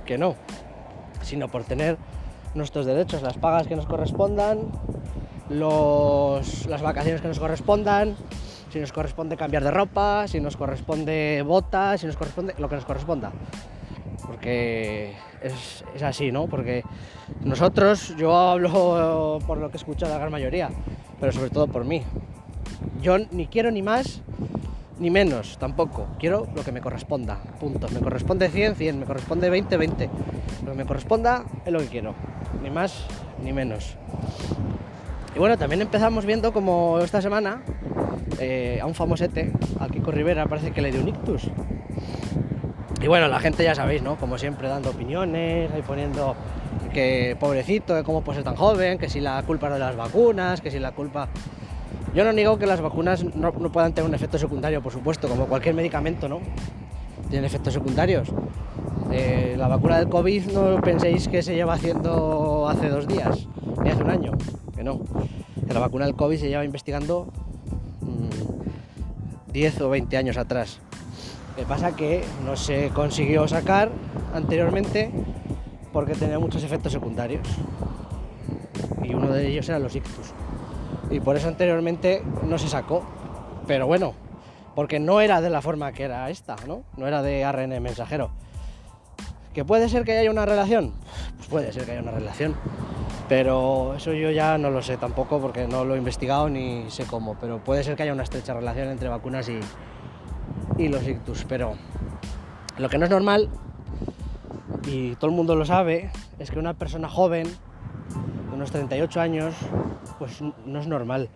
que 0.07 0.17
no, 0.17 0.37
sino 1.23 1.49
por 1.49 1.65
tener 1.65 1.99
nuestros 2.55 2.87
derechos, 2.87 3.23
las 3.23 3.37
pagas 3.37 3.67
que 3.67 3.77
nos 3.77 3.87
correspondan, 3.87 4.71
los, 5.51 6.67
las 6.67 6.83
vacaciones 6.83 7.21
que 7.21 7.29
nos 7.29 7.39
correspondan, 7.39 8.17
si 8.77 8.81
nos 8.81 8.93
corresponde 8.93 9.39
cambiar 9.39 9.65
de 9.65 9.71
ropa, 9.71 10.29
si 10.29 10.39
nos 10.39 10.55
corresponde 10.55 11.43
botas, 11.47 11.99
si 11.99 12.07
nos 12.07 12.15
corresponde 12.15 12.55
lo 12.59 12.69
que 12.69 12.75
nos 12.75 12.85
corresponda. 12.85 13.33
Porque 14.27 15.15
es, 15.41 15.83
es 15.95 16.03
así, 16.03 16.31
¿no? 16.31 16.47
Porque 16.47 16.85
nosotros, 17.43 18.15
yo 18.19 18.37
hablo 18.37 19.39
por 19.47 19.57
lo 19.57 19.71
que 19.71 19.79
he 19.79 19.81
escuchado 19.81 20.13
la 20.13 20.19
gran 20.19 20.31
mayoría, 20.31 20.69
pero 21.19 21.33
sobre 21.33 21.49
todo 21.49 21.69
por 21.69 21.87
mí. 21.87 22.03
Yo 23.01 23.17
ni 23.19 23.47
quiero 23.47 23.71
ni 23.71 23.81
más 23.81 24.21
ni 24.99 25.09
menos 25.09 25.57
tampoco. 25.57 26.09
Quiero 26.19 26.47
lo 26.55 26.63
que 26.63 26.71
me 26.71 26.83
corresponda. 26.83 27.39
Punto. 27.59 27.89
Me 27.89 28.01
corresponde 28.01 28.51
100, 28.51 28.75
100. 28.75 29.01
Me 29.01 29.07
corresponde 29.07 29.49
20, 29.49 29.75
20. 29.75 30.11
Lo 30.67 30.73
que 30.73 30.77
me 30.77 30.85
corresponda 30.85 31.45
es 31.65 31.73
lo 31.73 31.79
que 31.79 31.87
quiero. 31.87 32.15
Ni 32.63 32.69
más 32.69 33.07
ni 33.43 33.55
menos. 33.55 33.97
Y 35.35 35.39
bueno, 35.39 35.57
también 35.57 35.81
empezamos 35.81 36.27
viendo 36.27 36.53
como 36.53 36.99
esta 36.99 37.23
semana 37.23 37.63
eh, 38.39 38.79
a 38.81 38.87
un 38.87 38.95
famosete, 38.95 39.53
al 39.81 39.91
Kiko 39.91 40.11
Rivera, 40.11 40.47
parece 40.47 40.71
que 40.73 40.83
le 40.83 40.91
dio 40.91 41.01
un 41.01 41.09
ictus. 41.09 41.51
Y 43.01 43.09
bueno, 43.09 43.29
la 43.29 43.41
gente 43.41 43.63
ya 43.63 43.75
sabéis, 43.75 44.03
¿no? 44.03 44.17
Como 44.17 44.39
siempre 44.39 44.69
dando 44.69 44.91
opiniones, 44.91 45.71
ahí 45.73 45.83
poniendo 45.83 46.35
que 46.93 47.37
pobrecito, 47.39 48.03
cómo 48.05 48.23
puede 48.23 48.39
ser 48.39 48.45
tan 48.45 48.57
joven, 48.57 48.99
que 48.99 49.09
si 49.09 49.21
la 49.21 49.43
culpa 49.43 49.67
es 49.67 49.75
de 49.75 49.79
las 49.79 49.97
vacunas, 49.97 50.61
que 50.61 50.71
si 50.71 50.79
la 50.79 50.93
culpa... 50.93 51.29
Yo 52.15 52.25
no 52.25 52.33
niego 52.33 52.59
que 52.59 52.67
las 52.67 52.81
vacunas 52.81 53.23
no, 53.23 53.53
puedan 53.53 53.93
tener 53.93 54.09
un 54.09 54.15
efecto 54.15 54.39
secundario, 54.39 54.83
por 54.83 54.93
supuesto, 54.93 55.29
como 55.29 55.45
cualquier 55.47 55.75
medicamento, 55.75 56.29
¿no? 56.29 56.41
Tienen 57.29 57.45
efectos 57.45 57.75
secundarios. 57.75 58.29
Eh, 59.13 59.55
la 59.59 59.69
vacuna 59.69 59.99
del 59.99 60.09
COVID 60.09 60.47
no 60.53 60.81
penséis 60.81 61.29
que 61.29 61.43
se 61.43 61.55
lleva 61.55 61.75
haciendo 61.75 62.67
hace 62.69 62.89
dos 62.89 63.07
días, 63.07 63.47
ni 63.83 63.91
hace 63.91 64.03
un 64.03 64.11
año, 64.11 64.33
que 64.75 64.83
no. 64.83 65.01
Que 65.67 65.75
la 65.75 65.81
vacuna 65.81 66.07
del 66.07 66.15
COVID 66.15 66.39
se 66.39 66.49
lleva 66.49 66.65
investigando 66.65 67.31
10 69.57 69.81
o 69.81 69.89
20 69.89 70.19
años 70.19 70.37
atrás. 70.37 70.81
Lo 71.51 71.57
que 71.57 71.67
pasa 71.67 71.97
que 71.97 72.23
no 72.45 72.57
se 72.57 72.91
consiguió 72.91 73.49
sacar 73.49 73.91
anteriormente 74.35 75.11
porque 75.95 76.13
tenía 76.13 76.39
muchos 76.39 76.63
efectos 76.63 76.93
secundarios. 76.93 77.49
Y 79.03 79.15
uno 79.15 79.33
de 79.33 79.49
ellos 79.49 79.67
era 79.71 79.79
los 79.79 79.97
ictus. 79.97 80.35
Y 81.11 81.21
por 81.21 81.37
eso 81.37 81.49
anteriormente 81.49 82.23
no 82.43 82.59
se 82.59 82.69
sacó. 82.69 83.03
Pero 83.67 83.87
bueno, 83.87 84.13
porque 84.75 85.01
no 85.01 85.23
era 85.23 85.41
de 85.41 85.49
la 85.49 85.63
forma 85.63 85.91
que 85.93 86.03
era 86.03 86.29
esta, 86.29 86.57
¿no? 86.67 86.83
No 86.99 87.07
era 87.07 87.23
de 87.23 87.43
ARN 87.43 87.83
mensajero. 87.83 88.33
¿Que 89.55 89.65
puede 89.65 89.89
ser 89.89 90.05
que 90.05 90.19
haya 90.19 90.31
una 90.31 90.45
relación? 90.45 90.93
Pues 91.39 91.49
puede 91.49 91.73
ser 91.73 91.87
que 91.87 91.93
haya 91.93 92.03
una 92.03 92.13
relación. 92.13 92.55
Pero 93.29 93.95
eso 93.97 94.13
yo 94.13 94.31
ya 94.31 94.57
no 94.57 94.71
lo 94.71 94.83
sé 94.83 94.97
tampoco 94.97 95.41
porque 95.41 95.67
no 95.67 95.85
lo 95.85 95.95
he 95.95 95.99
investigado 95.99 96.49
ni 96.49 96.91
sé 96.91 97.05
cómo. 97.05 97.37
Pero 97.41 97.59
puede 97.59 97.83
ser 97.83 97.97
que 97.97 98.05
haya 98.05 98.13
una 98.13 98.23
estrecha 98.23 98.55
relación 98.55 98.89
entre 98.89 99.09
vacunas 99.09 99.49
y, 99.49 100.89
los 100.89 101.07
ictus. 101.07 101.45
Pero 101.49 101.75
lo 102.79 102.89
que 102.89 102.99
no 102.99 103.05
es 103.05 103.11
normal, 103.11 103.49
y 104.87 105.15
todo 105.17 105.31
el 105.31 105.37
mundo 105.37 105.57
lo 105.57 105.65
sabe, 105.65 106.11
es 106.39 106.51
que 106.51 106.59
una 106.59 106.75
persona 106.75 107.09
joven, 107.09 107.47
de 107.47 108.55
unos 108.55 108.71
38 108.71 109.21
años, 109.21 109.55
pues 110.19 110.41
no 110.41 110.79
es 110.79 110.87
normal. 110.87 111.29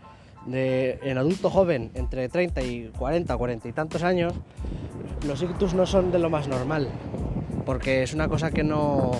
De, 0.47 0.99
en 1.02 1.18
adulto 1.18 1.50
joven, 1.50 1.90
entre 1.94 2.28
30 2.28 2.62
y 2.62 2.92
40, 2.97 3.37
40 3.37 3.68
y 3.68 3.73
tantos 3.73 4.02
años, 4.04 4.32
los 5.26 5.42
ictus 5.42 5.75
no 5.75 5.85
son 5.85 6.12
de 6.12 6.18
lo 6.18 6.30
más 6.30 6.49
normal 6.49 6.88
porque 7.70 8.02
es 8.02 8.14
una 8.14 8.26
cosa 8.26 8.50
que 8.50 8.64
no, 8.64 9.12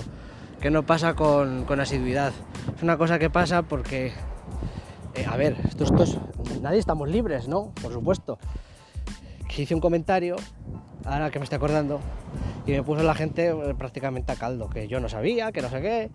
que 0.61 0.69
no 0.69 0.85
pasa 0.85 1.15
con, 1.15 1.65
con 1.65 1.79
asiduidad. 1.79 2.33
Es 2.75 2.83
una 2.83 2.97
cosa 2.97 3.17
que 3.17 3.29
pasa 3.29 3.63
porque, 3.63 4.13
eh, 5.15 5.25
a 5.27 5.35
ver, 5.35 5.57
esto, 5.67 5.83
esto 5.83 6.03
es, 6.03 6.17
nadie 6.61 6.77
estamos 6.77 7.09
libres, 7.09 7.47
¿no? 7.47 7.71
Por 7.81 7.91
supuesto. 7.91 8.37
Hice 9.57 9.75
un 9.75 9.81
comentario, 9.81 10.37
ahora 11.03 11.29
que 11.29 11.39
me 11.39 11.43
estoy 11.43 11.57
acordando, 11.57 11.99
y 12.65 12.71
me 12.71 12.83
puso 12.83 13.03
la 13.03 13.15
gente 13.15 13.49
eh, 13.49 13.75
prácticamente 13.77 14.31
a 14.31 14.35
caldo, 14.35 14.69
que 14.69 14.87
yo 14.87 14.99
no 14.99 15.09
sabía, 15.09 15.51
que 15.51 15.61
no 15.61 15.69
sé 15.69 15.81
qué, 15.81 16.11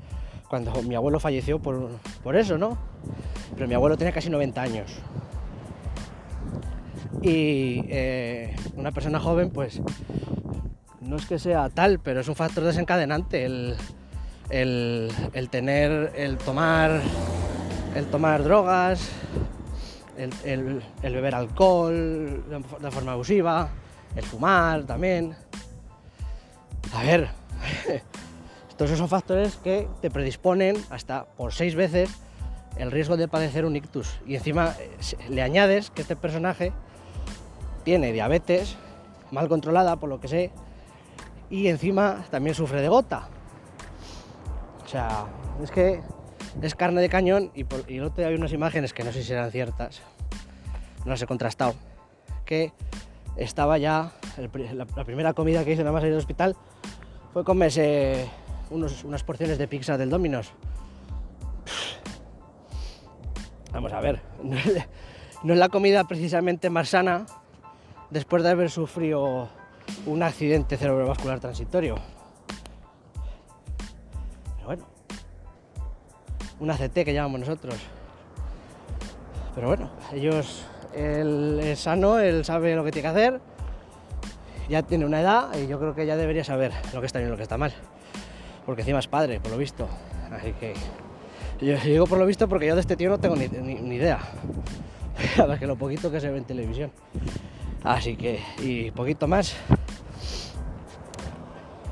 cuando 0.48 0.72
mi 0.82 0.94
abuelo 0.94 1.20
falleció 1.20 1.60
por, 1.60 1.90
por 2.22 2.36
eso, 2.36 2.56
¿no? 2.56 2.78
Pero 3.54 3.68
mi 3.68 3.74
abuelo 3.74 3.98
tenía 3.98 4.12
casi 4.12 4.30
90 4.30 4.62
años. 4.62 4.90
Y 7.20 7.84
eh, 7.88 8.54
una 8.76 8.92
persona 8.92 9.18
joven, 9.18 9.50
pues 9.50 9.82
no 11.00 11.16
es 11.16 11.26
que 11.26 11.38
sea 11.38 11.68
tal, 11.68 11.98
pero 11.98 12.20
es 12.20 12.28
un 12.28 12.36
factor 12.36 12.64
desencadenante 12.64 13.44
el, 13.44 13.76
el, 14.50 15.10
el 15.32 15.48
tener, 15.50 16.12
el 16.16 16.38
tomar, 16.38 17.00
el 17.94 18.06
tomar 18.06 18.42
drogas, 18.42 19.10
el, 20.16 20.82
el, 21.02 21.14
beber 21.14 21.34
alcohol 21.34 22.44
de 22.80 22.90
forma 22.90 23.12
abusiva, 23.12 23.68
el 24.14 24.24
fumar 24.24 24.84
también. 24.84 25.36
A 26.94 27.02
ver, 27.02 27.28
todos 28.76 28.90
esos 28.90 28.98
son 28.98 29.08
factores 29.08 29.56
que 29.56 29.88
te 30.00 30.10
predisponen 30.10 30.76
hasta 30.90 31.24
por 31.24 31.52
seis 31.52 31.74
veces 31.74 32.10
el 32.76 32.90
riesgo 32.90 33.16
de 33.16 33.28
padecer 33.28 33.64
un 33.64 33.76
ictus. 33.76 34.18
Y 34.26 34.36
encima 34.36 34.74
le 35.28 35.42
añades 35.42 35.90
que 35.90 36.02
este 36.02 36.16
personaje 36.16 36.72
tiene 37.84 38.12
diabetes 38.12 38.76
mal 39.30 39.48
controlada, 39.48 39.96
por 39.96 40.08
lo 40.08 40.20
que 40.20 40.28
sé, 40.28 40.50
y 41.50 41.68
encima 41.68 42.24
también 42.30 42.54
sufre 42.54 42.80
de 42.80 42.88
gota. 42.88 43.28
O 44.86 44.88
sea, 44.88 45.26
es 45.60 45.72
que 45.72 46.00
es 46.62 46.74
carne 46.76 47.00
de 47.00 47.08
cañón 47.08 47.50
y, 47.54 47.64
por, 47.64 47.84
el 47.90 48.04
otro 48.04 48.18
día 48.18 48.28
hay 48.28 48.36
unas 48.36 48.52
imágenes 48.52 48.92
que 48.92 49.02
no 49.02 49.10
sé 49.10 49.24
si 49.24 49.32
eran 49.32 49.50
ciertas, 49.50 50.00
no 51.04 51.10
las 51.10 51.20
he 51.20 51.26
contrastado, 51.26 51.74
que 52.44 52.72
estaba 53.36 53.78
ya, 53.78 54.12
la, 54.38 54.86
la, 54.96 55.04
primera 55.04 55.32
comida 55.32 55.64
que 55.64 55.72
hice 55.72 55.82
nada 55.82 55.92
más 55.92 56.02
salir 56.02 56.12
del 56.12 56.20
hospital 56.20 56.56
fue 57.32 57.42
comerse 57.42 58.28
unos, 58.70 59.02
unas 59.02 59.24
porciones 59.24 59.58
de 59.58 59.66
pizza 59.66 59.98
del 59.98 60.08
Domino's. 60.08 60.52
Vamos 63.72 63.92
a 63.92 64.00
ver, 64.00 64.22
no 64.42 64.56
es, 64.56 64.86
no 65.42 65.52
es 65.52 65.58
la 65.58 65.68
comida 65.68 66.04
precisamente 66.04 66.70
más 66.70 66.90
sana 66.90 67.26
después 68.10 68.44
de 68.44 68.50
haber 68.50 68.70
sufrido 68.70 69.48
un 70.06 70.22
accidente 70.22 70.76
cerebrovascular 70.76 71.40
transitorio. 71.40 71.96
Un 76.60 76.70
ACT 76.70 77.04
que 77.04 77.12
llamamos 77.12 77.40
nosotros. 77.40 77.76
Pero 79.54 79.68
bueno, 79.68 79.90
ellos, 80.12 80.64
él 80.94 81.60
es 81.62 81.80
sano, 81.80 82.18
él 82.18 82.44
sabe 82.44 82.74
lo 82.74 82.84
que 82.84 82.92
tiene 82.92 83.08
que 83.08 83.18
hacer, 83.18 83.40
ya 84.68 84.82
tiene 84.82 85.06
una 85.06 85.20
edad 85.20 85.48
y 85.58 85.66
yo 85.66 85.78
creo 85.78 85.94
que 85.94 86.06
ya 86.06 86.16
debería 86.16 86.44
saber 86.44 86.72
lo 86.92 87.00
que 87.00 87.06
está 87.06 87.18
bien 87.18 87.28
y 87.28 87.30
lo 87.30 87.36
que 87.36 87.42
está 87.42 87.56
mal. 87.56 87.72
Porque 88.64 88.82
encima 88.82 88.98
es 88.98 89.06
padre, 89.06 89.40
por 89.40 89.52
lo 89.52 89.58
visto. 89.58 89.88
Así 90.30 90.52
que 90.52 90.74
yo 91.60 91.78
digo 91.78 92.06
por 92.06 92.18
lo 92.18 92.26
visto 92.26 92.48
porque 92.48 92.66
yo 92.66 92.74
de 92.74 92.80
este 92.80 92.96
tío 92.96 93.08
no 93.08 93.18
tengo 93.18 93.36
ni, 93.36 93.48
ni, 93.48 93.74
ni 93.74 93.96
idea. 93.96 94.18
Que 95.58 95.66
lo 95.66 95.76
poquito 95.76 96.10
que 96.10 96.20
se 96.20 96.30
ve 96.30 96.38
en 96.38 96.44
televisión. 96.44 96.90
Así 97.82 98.16
que, 98.16 98.40
y 98.58 98.90
poquito 98.90 99.26
más. 99.26 99.56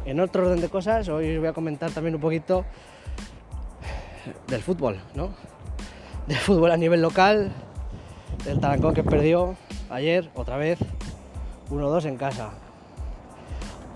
En 0.04 0.20
otro 0.20 0.44
orden 0.44 0.60
de 0.60 0.68
cosas, 0.68 1.08
hoy 1.08 1.34
os 1.34 1.38
voy 1.38 1.48
a 1.48 1.52
comentar 1.52 1.90
también 1.90 2.14
un 2.14 2.20
poquito 2.20 2.64
del 4.46 4.62
fútbol, 4.62 5.00
¿no? 5.14 5.30
Del 6.26 6.38
fútbol 6.38 6.70
a 6.70 6.76
nivel 6.76 7.02
local, 7.02 7.52
del 8.44 8.60
Tarancón 8.60 8.94
que 8.94 9.02
perdió 9.02 9.56
ayer, 9.90 10.30
otra 10.34 10.56
vez, 10.56 10.78
1-2 11.70 12.06
en 12.06 12.16
casa. 12.16 12.50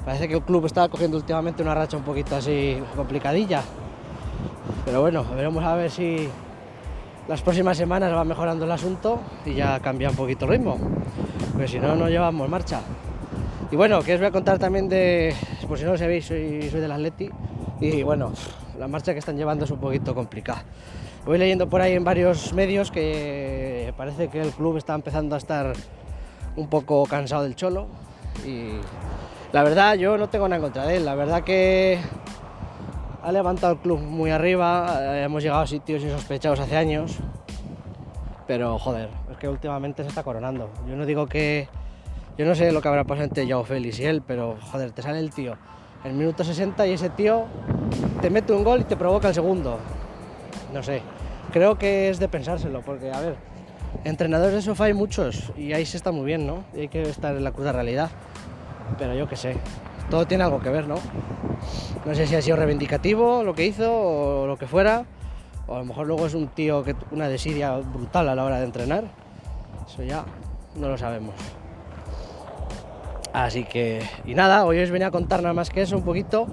Parece 0.04 0.28
que 0.28 0.34
el 0.34 0.42
club 0.42 0.66
está 0.66 0.88
cogiendo 0.88 1.16
últimamente 1.16 1.62
una 1.62 1.74
racha 1.74 1.96
un 1.96 2.02
poquito 2.02 2.36
así 2.36 2.78
complicadilla. 2.96 3.62
Pero 4.84 5.02
bueno, 5.02 5.24
veremos 5.34 5.64
a 5.64 5.74
ver 5.74 5.90
si 5.90 6.28
las 7.28 7.42
próximas 7.42 7.76
semanas 7.76 8.12
va 8.14 8.24
mejorando 8.24 8.64
el 8.64 8.70
asunto 8.70 9.20
y 9.44 9.54
ya 9.54 9.80
cambia 9.80 10.08
un 10.08 10.16
poquito 10.16 10.46
el 10.46 10.52
ritmo, 10.52 10.78
porque 11.52 11.68
si 11.68 11.78
no, 11.78 11.94
no 11.94 12.08
llevamos 12.08 12.48
marcha. 12.48 12.80
Y 13.70 13.76
bueno, 13.76 14.00
que 14.00 14.14
os 14.14 14.20
voy 14.20 14.28
a 14.28 14.32
contar 14.32 14.58
también 14.58 14.88
de, 14.88 15.34
por 15.68 15.76
si 15.76 15.84
no 15.84 15.92
lo 15.92 15.98
sabéis, 15.98 16.24
soy, 16.24 16.70
soy 16.70 16.80
del 16.80 16.90
Atleti 16.90 17.28
y 17.80 18.02
bueno, 18.02 18.32
la 18.78 18.88
marcha 18.88 19.12
que 19.12 19.18
están 19.18 19.36
llevando 19.36 19.64
es 19.64 19.70
un 19.70 19.78
poquito 19.78 20.14
complicada. 20.14 20.64
Voy 21.26 21.38
leyendo 21.38 21.68
por 21.68 21.80
ahí 21.80 21.92
en 21.92 22.04
varios 22.04 22.52
medios 22.52 22.90
que 22.90 23.92
parece 23.96 24.28
que 24.28 24.40
el 24.40 24.50
club 24.50 24.76
está 24.76 24.94
empezando 24.94 25.34
a 25.34 25.38
estar 25.38 25.72
un 26.56 26.68
poco 26.68 27.04
cansado 27.06 27.42
del 27.42 27.54
cholo 27.54 27.86
y 28.46 28.70
la 29.52 29.62
verdad 29.62 29.94
yo 29.94 30.16
no 30.16 30.28
tengo 30.28 30.48
nada 30.48 30.56
en 30.56 30.62
contra 30.62 30.86
de 30.86 30.96
él, 30.96 31.04
la 31.04 31.14
verdad 31.14 31.42
que 31.42 31.98
ha 33.22 33.32
levantado 33.32 33.74
el 33.74 33.78
club 33.80 34.00
muy 34.00 34.30
arriba, 34.30 34.98
eh, 35.00 35.24
hemos 35.24 35.42
llegado 35.42 35.62
a 35.62 35.66
sitios 35.66 36.02
insospechados 36.02 36.60
hace 36.60 36.76
años, 36.76 37.18
pero 38.46 38.78
joder, 38.78 39.10
es 39.30 39.36
que 39.36 39.48
últimamente 39.48 40.02
se 40.02 40.08
está 40.08 40.22
coronando. 40.22 40.70
Yo 40.88 40.96
no 40.96 41.04
digo 41.04 41.26
que. 41.26 41.68
Yo 42.38 42.46
no 42.46 42.54
sé 42.54 42.70
lo 42.70 42.80
que 42.80 42.88
habrá 42.88 43.02
pasado 43.04 43.24
entre 43.24 43.50
Joao 43.50 43.64
Félix 43.64 43.98
y 43.98 44.04
él, 44.04 44.22
pero 44.24 44.56
joder, 44.70 44.92
te 44.92 45.02
sale 45.02 45.18
el 45.18 45.30
tío 45.30 45.56
el 46.04 46.12
minuto 46.14 46.44
60 46.44 46.86
y 46.86 46.92
ese 46.92 47.10
tío 47.10 47.46
te 48.20 48.30
mete 48.30 48.52
un 48.52 48.64
gol 48.64 48.80
y 48.80 48.84
te 48.84 48.96
provoca 48.96 49.28
el 49.28 49.34
segundo. 49.34 49.78
No 50.72 50.82
sé, 50.82 51.02
creo 51.52 51.78
que 51.78 52.08
es 52.08 52.18
de 52.18 52.28
pensárselo, 52.28 52.82
porque 52.82 53.12
a 53.12 53.20
ver, 53.20 53.36
entrenadores 54.04 54.54
de 54.54 54.62
sofá 54.62 54.84
hay 54.84 54.94
muchos 54.94 55.52
y 55.56 55.72
ahí 55.72 55.86
se 55.86 55.96
está 55.96 56.12
muy 56.12 56.24
bien, 56.24 56.46
¿no? 56.46 56.64
Y 56.74 56.80
hay 56.80 56.88
que 56.88 57.02
estar 57.02 57.36
en 57.36 57.44
la 57.44 57.52
cruda 57.52 57.72
realidad. 57.72 58.10
Pero 58.98 59.14
yo 59.14 59.28
qué 59.28 59.36
sé, 59.36 59.56
todo 60.10 60.26
tiene 60.26 60.44
algo 60.44 60.60
que 60.60 60.70
ver, 60.70 60.86
¿no? 60.88 60.96
No 62.04 62.14
sé 62.14 62.26
si 62.26 62.34
ha 62.34 62.42
sido 62.42 62.56
reivindicativo 62.56 63.42
lo 63.42 63.54
que 63.54 63.66
hizo 63.66 63.92
o 63.92 64.46
lo 64.46 64.56
que 64.56 64.66
fuera, 64.66 65.04
o 65.66 65.76
a 65.76 65.78
lo 65.78 65.84
mejor 65.84 66.06
luego 66.06 66.26
es 66.26 66.34
un 66.34 66.48
tío 66.48 66.82
que 66.82 66.96
una 67.10 67.28
desidia 67.28 67.76
brutal 67.76 68.28
a 68.28 68.34
la 68.34 68.44
hora 68.44 68.58
de 68.58 68.64
entrenar. 68.64 69.04
Eso 69.86 70.02
ya 70.02 70.24
no 70.76 70.88
lo 70.88 70.98
sabemos. 70.98 71.34
Así 73.32 73.64
que, 73.64 74.02
y 74.24 74.34
nada, 74.34 74.64
hoy 74.64 74.80
os 74.80 74.90
venía 74.90 75.08
a 75.08 75.10
contar 75.10 75.42
nada 75.42 75.54
más 75.54 75.70
que 75.70 75.82
eso, 75.82 75.96
un 75.96 76.02
poquito 76.02 76.48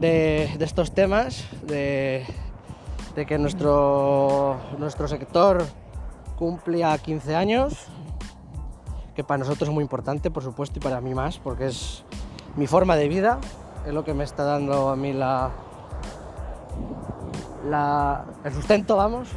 de, 0.00 0.44
estos 0.60 0.92
temas, 0.92 1.44
de, 1.66 2.24
que 3.26 3.38
nuestro, 3.38 4.56
nuestro 4.78 5.08
sector 5.08 5.64
cumplía 6.36 6.96
15 6.98 7.34
años, 7.36 7.86
que 9.14 9.24
para 9.24 9.38
nosotros 9.38 9.68
es 9.68 9.74
muy 9.74 9.82
importante, 9.82 10.30
por 10.30 10.42
supuesto, 10.42 10.78
y 10.78 10.82
para 10.82 11.00
mí 11.00 11.14
más, 11.14 11.38
porque 11.38 11.66
es 11.66 12.04
mi 12.56 12.66
forma 12.66 12.96
de 12.96 13.08
vida, 13.08 13.38
es 13.86 13.92
lo 13.92 14.04
que 14.04 14.14
me 14.14 14.24
está 14.24 14.44
dando 14.44 14.88
a 14.88 14.96
mí 14.96 15.12
la, 15.12 15.50
la, 17.68 18.24
el 18.44 18.52
sustento, 18.52 18.96
vamos. 18.96 19.28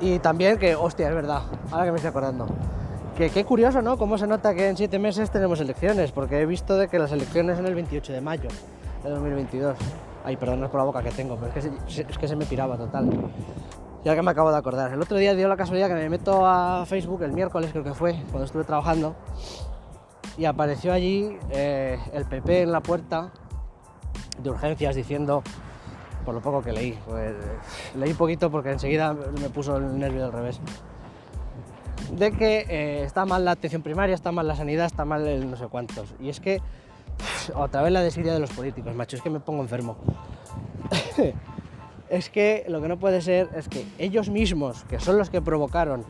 Y 0.00 0.18
también 0.18 0.58
que, 0.58 0.76
hostia, 0.76 1.08
es 1.08 1.14
verdad, 1.14 1.42
ahora 1.70 1.86
que 1.86 1.90
me 1.92 1.96
estoy 1.96 2.10
acordando. 2.10 2.46
Que 3.16 3.30
qué 3.30 3.44
curioso, 3.44 3.80
¿no? 3.80 3.96
Cómo 3.96 4.18
se 4.18 4.26
nota 4.26 4.54
que 4.54 4.68
en 4.68 4.76
siete 4.76 4.98
meses 4.98 5.30
tenemos 5.30 5.58
elecciones, 5.60 6.12
porque 6.12 6.40
he 6.40 6.46
visto 6.46 6.76
de 6.76 6.88
que 6.88 6.98
las 6.98 7.12
elecciones 7.12 7.56
son 7.56 7.66
el 7.66 7.74
28 7.74 8.12
de 8.12 8.20
mayo 8.20 8.48
de 9.02 9.10
2022. 9.10 9.76
Ay, 10.24 10.36
perdón 10.36 10.60
por 10.70 10.76
la 10.76 10.84
boca 10.84 11.02
que 11.02 11.10
tengo, 11.10 11.36
pero 11.36 11.48
es 11.48 11.54
que 11.54 11.62
se, 11.90 12.02
es 12.02 12.18
que 12.18 12.28
se 12.28 12.36
me 12.36 12.44
piraba 12.46 12.76
total. 12.76 13.10
Ya 14.04 14.14
que 14.14 14.22
me 14.22 14.30
acabo 14.30 14.50
de 14.50 14.58
acordar. 14.58 14.92
El 14.92 15.00
otro 15.00 15.16
día 15.16 15.34
dio 15.34 15.48
la 15.48 15.56
casualidad 15.56 15.88
que 15.88 15.94
me 15.94 16.08
meto 16.08 16.46
a 16.46 16.84
Facebook, 16.86 17.22
el 17.22 17.32
miércoles 17.32 17.70
creo 17.72 17.84
que 17.84 17.94
fue, 17.94 18.14
cuando 18.30 18.44
estuve 18.44 18.64
trabajando, 18.64 19.16
y 20.38 20.44
apareció 20.44 20.92
allí 20.92 21.36
eh, 21.50 21.98
el 22.12 22.24
PP 22.26 22.62
en 22.62 22.72
la 22.72 22.80
puerta 22.80 23.32
de 24.42 24.50
urgencias 24.50 24.94
diciendo, 24.94 25.42
por 26.24 26.34
lo 26.34 26.40
poco 26.40 26.62
que 26.62 26.72
leí, 26.72 26.98
pues, 27.06 27.34
leí 27.96 28.14
poquito 28.14 28.50
porque 28.50 28.70
enseguida 28.70 29.14
me 29.14 29.48
puso 29.48 29.76
el 29.76 29.98
nervio 29.98 30.22
del 30.22 30.32
revés, 30.32 30.60
de 32.12 32.32
que 32.32 32.66
eh, 32.68 33.02
está 33.04 33.24
mal 33.24 33.44
la 33.44 33.52
atención 33.52 33.82
primaria, 33.82 34.14
está 34.14 34.32
mal 34.32 34.46
la 34.46 34.56
sanidad, 34.56 34.86
está 34.86 35.04
mal 35.04 35.26
el 35.26 35.50
no 35.50 35.56
sé 35.56 35.66
cuántos. 35.68 36.14
Y 36.20 36.28
es 36.28 36.40
que, 36.40 36.60
otra 37.54 37.82
vez 37.82 37.92
la 37.92 38.02
desidia 38.02 38.32
de 38.32 38.40
los 38.40 38.50
políticos, 38.50 38.94
macho, 38.94 39.16
es 39.16 39.22
que 39.22 39.30
me 39.30 39.40
pongo 39.40 39.62
enfermo. 39.62 39.96
es 42.10 42.30
que 42.30 42.64
lo 42.68 42.80
que 42.80 42.88
no 42.88 42.98
puede 42.98 43.20
ser 43.20 43.48
es 43.56 43.68
que 43.68 43.84
ellos 43.98 44.28
mismos, 44.28 44.84
que 44.84 45.00
son 45.00 45.18
los 45.18 45.30
que 45.30 45.40
provocaron 45.40 46.04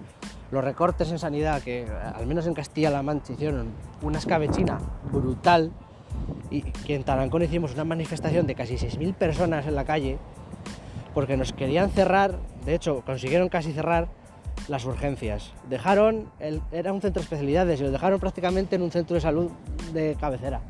los 0.51 0.63
recortes 0.63 1.11
en 1.11 1.19
sanidad, 1.19 1.63
que 1.63 1.87
al 2.15 2.27
menos 2.27 2.47
en 2.47 2.55
Castilla-La 2.55 3.03
Mancha 3.03 3.33
hicieron 3.33 3.69
una 4.03 4.19
escabechina 4.19 4.79
brutal, 5.11 5.73
y 6.51 6.63
que 6.63 6.95
en 6.95 7.05
Tarancón 7.05 7.43
hicimos 7.43 7.75
una 7.75 7.85
manifestación 7.85 8.47
de 8.47 8.55
casi 8.55 8.75
6.000 8.75 9.15
personas 9.15 9.67
en 9.67 9.75
la 9.75 9.85
calle, 9.85 10.19
porque 11.15 11.37
nos 11.37 11.53
querían 11.53 11.91
cerrar, 11.91 12.39
de 12.65 12.75
hecho 12.75 13.03
consiguieron 13.05 13.49
casi 13.49 13.73
cerrar 13.73 14.09
las 14.69 14.85
urgencias. 14.85 15.53
Dejaron, 15.69 16.31
era 16.73 16.93
un 16.93 17.01
centro 17.01 17.21
de 17.21 17.25
especialidades 17.25 17.81
y 17.81 17.85
lo 17.85 17.91
dejaron 17.91 18.21
prácticamente 18.21 18.77
en 18.77 18.83
un 18.83 18.91
centro 18.91 19.15
de 19.15 19.21
salud 19.21 19.51
de 19.93 20.17
cabecera. 20.19 20.61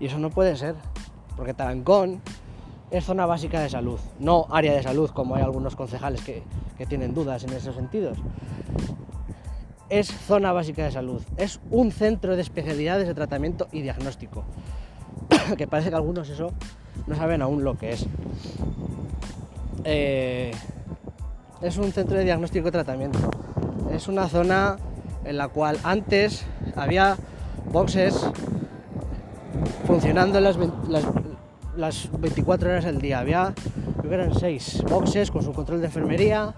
Y 0.00 0.06
eso 0.06 0.18
no 0.18 0.30
puede 0.30 0.56
ser, 0.56 0.74
porque 1.36 1.54
Tarancón 1.54 2.20
es 2.90 3.04
zona 3.04 3.24
básica 3.26 3.60
de 3.60 3.70
salud, 3.70 3.98
no 4.18 4.46
área 4.50 4.74
de 4.74 4.82
salud 4.82 5.10
como 5.10 5.34
hay 5.34 5.42
algunos 5.42 5.76
concejales 5.76 6.22
que, 6.22 6.42
que 6.76 6.86
tienen 6.86 7.14
dudas 7.14 7.44
en 7.44 7.52
esos 7.52 7.74
sentidos. 7.74 8.18
Es 9.88 10.08
zona 10.08 10.52
básica 10.52 10.84
de 10.84 10.90
salud, 10.90 11.22
es 11.36 11.60
un 11.70 11.92
centro 11.92 12.36
de 12.36 12.42
especialidades 12.42 13.06
de 13.06 13.14
tratamiento 13.14 13.68
y 13.72 13.82
diagnóstico, 13.82 14.44
que 15.56 15.66
parece 15.66 15.90
que 15.90 15.96
algunos 15.96 16.28
eso 16.28 16.52
no 17.06 17.16
saben 17.16 17.42
aún 17.42 17.64
lo 17.64 17.78
que 17.78 17.92
es. 17.92 18.06
Eh, 19.84 20.52
es 21.60 21.78
un 21.78 21.92
centro 21.92 22.16
de 22.16 22.24
diagnóstico 22.24 22.68
y 22.68 22.70
tratamiento. 22.70 23.18
Es 23.92 24.08
una 24.08 24.28
zona 24.28 24.76
en 25.24 25.36
la 25.36 25.48
cual 25.48 25.78
antes 25.84 26.44
había 26.76 27.16
boxes 27.72 28.14
funcionando 30.02 30.40
las, 30.40 30.58
las, 30.88 31.04
las 31.76 32.20
24 32.20 32.70
horas 32.70 32.84
del 32.84 33.00
día. 33.00 33.20
Había, 33.20 33.54
creo 34.00 34.12
eran 34.12 34.34
6 34.34 34.82
boxes 34.90 35.30
con 35.30 35.44
su 35.44 35.52
control 35.52 35.78
de 35.78 35.86
enfermería, 35.86 36.54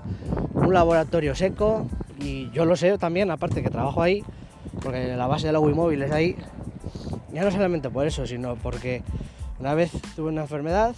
un 0.55 0.73
laboratorio 0.73 1.35
seco 1.35 1.87
y 2.19 2.51
yo 2.53 2.65
lo 2.65 2.75
sé 2.75 2.97
también, 2.97 3.31
aparte 3.31 3.63
que 3.63 3.69
trabajo 3.69 4.01
ahí, 4.01 4.25
porque 4.83 5.15
la 5.15 5.27
base 5.27 5.49
de 5.49 5.53
la 5.53 5.61
móvil 5.61 6.03
es 6.05 6.11
ahí. 6.11 6.37
Ya 7.35 7.45
no 7.45 7.51
solamente 7.51 7.91
por 7.91 8.07
eso, 8.07 8.27
sino 8.27 8.57
porque 8.57 9.03
una 9.61 9.75
vez 9.75 9.93
tuve 10.17 10.31
una 10.31 10.41
enfermedad, 10.41 10.95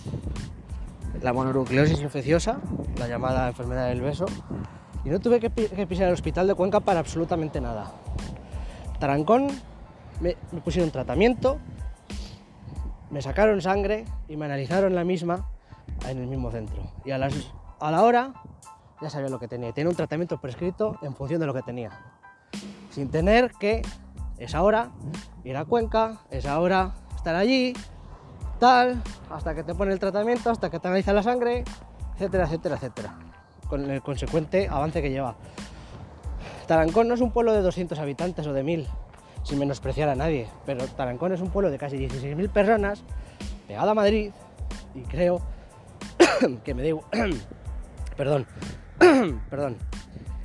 la 1.22 1.32
mononucleosis 1.32 2.00
infecciosa, 2.00 2.59
la 2.96 3.09
llamada 3.09 3.48
enfermedad 3.48 3.88
del 3.88 4.02
beso, 4.02 4.26
y 5.04 5.09
no 5.09 5.18
tuve 5.18 5.40
que, 5.40 5.50
pisar 5.50 6.06
el 6.06 6.14
hospital 6.14 6.46
de 6.46 6.54
Cuenca 6.54 6.78
para 6.78 7.00
absolutamente 7.00 7.61
nada. 7.61 7.90
Tarancón, 9.00 9.48
me, 10.20 10.37
me 10.52 10.61
pusieron 10.61 10.92
tratamiento, 10.92 11.59
me 13.10 13.22
sacaron 13.22 13.60
sangre 13.60 14.04
y 14.28 14.36
me 14.36 14.46
analizaron 14.46 14.94
la 14.94 15.04
misma 15.04 15.48
en 16.08 16.18
el 16.18 16.26
mismo 16.26 16.50
centro. 16.50 16.82
Y 17.04 17.10
a, 17.10 17.18
la 17.18 18.02
hora 18.02 18.34
ya 19.00 19.10
sabía 19.10 19.28
lo 19.28 19.38
que 19.38 19.48
tenía. 19.48 19.72
Tenía 19.72 19.90
un 19.90 19.96
tratamiento 19.96 20.40
prescrito 20.40 20.98
en 21.02 21.14
función 21.14 21.40
de 21.40 21.46
lo 21.46 21.54
que 21.54 21.62
tenía. 21.62 21.90
Sin 22.90 23.10
tener 23.10 23.52
que 23.52 23.82
esa 24.38 24.62
hora 24.62 24.90
ir 25.44 25.56
a 25.56 25.64
Cuenca, 25.64 26.18
esa 26.30 26.58
hora 26.60 26.94
estar 27.14 27.34
allí, 27.34 27.74
tal, 28.58 29.02
hasta 29.30 29.54
que 29.54 29.62
te 29.62 29.74
pone 29.74 29.92
el 29.92 29.98
tratamiento, 29.98 30.50
hasta 30.50 30.70
que 30.70 30.78
te 30.78 30.88
analiza 30.88 31.12
la 31.12 31.22
sangre, 31.22 31.64
etcétera, 32.14 32.44
etcétera, 32.44 32.76
etcétera. 32.76 33.18
Con 33.68 33.90
el 33.90 34.02
consecuente 34.02 34.68
avance 34.68 35.02
que 35.02 35.10
lleva. 35.10 35.36
Tarancón 36.66 37.08
no 37.08 37.14
es 37.14 37.20
un 37.20 37.30
pueblo 37.30 37.52
de 37.52 37.62
200 37.62 37.98
habitantes 37.98 38.46
o 38.46 38.52
de 38.52 38.62
1000, 38.62 38.88
sin 39.46 39.61
menospreciar 39.61 40.09
a 40.09 40.16
nadie, 40.16 40.48
pero 40.66 40.85
Tarancón 40.88 41.32
es 41.32 41.40
un 41.40 41.50
pueblo 41.50 41.70
de 41.70 41.78
casi 41.78 41.96
16.000 41.96 42.48
personas, 42.50 43.04
pegado 43.68 43.90
a 43.90 43.94
Madrid, 43.94 44.32
y 44.92 45.02
creo 45.02 45.40
que 46.64 46.74
me 46.74 46.82
digo, 46.82 47.04
perdón, 48.16 48.44
perdón, 49.50 49.76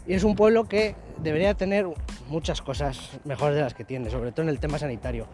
y 0.05 0.13
es 0.13 0.23
un 0.23 0.35
pueblo 0.35 0.65
que 0.65 0.95
debería 1.17 1.55
tener 1.55 1.87
muchas 2.27 2.61
cosas 2.61 3.19
mejores 3.23 3.55
de 3.55 3.61
las 3.63 3.73
que 3.73 3.83
tiene, 3.83 4.11
sobre 4.11 4.31
todo 4.31 4.43
en 4.43 4.49
el 4.49 4.59
tema 4.59 4.77
sanitario. 4.77 5.25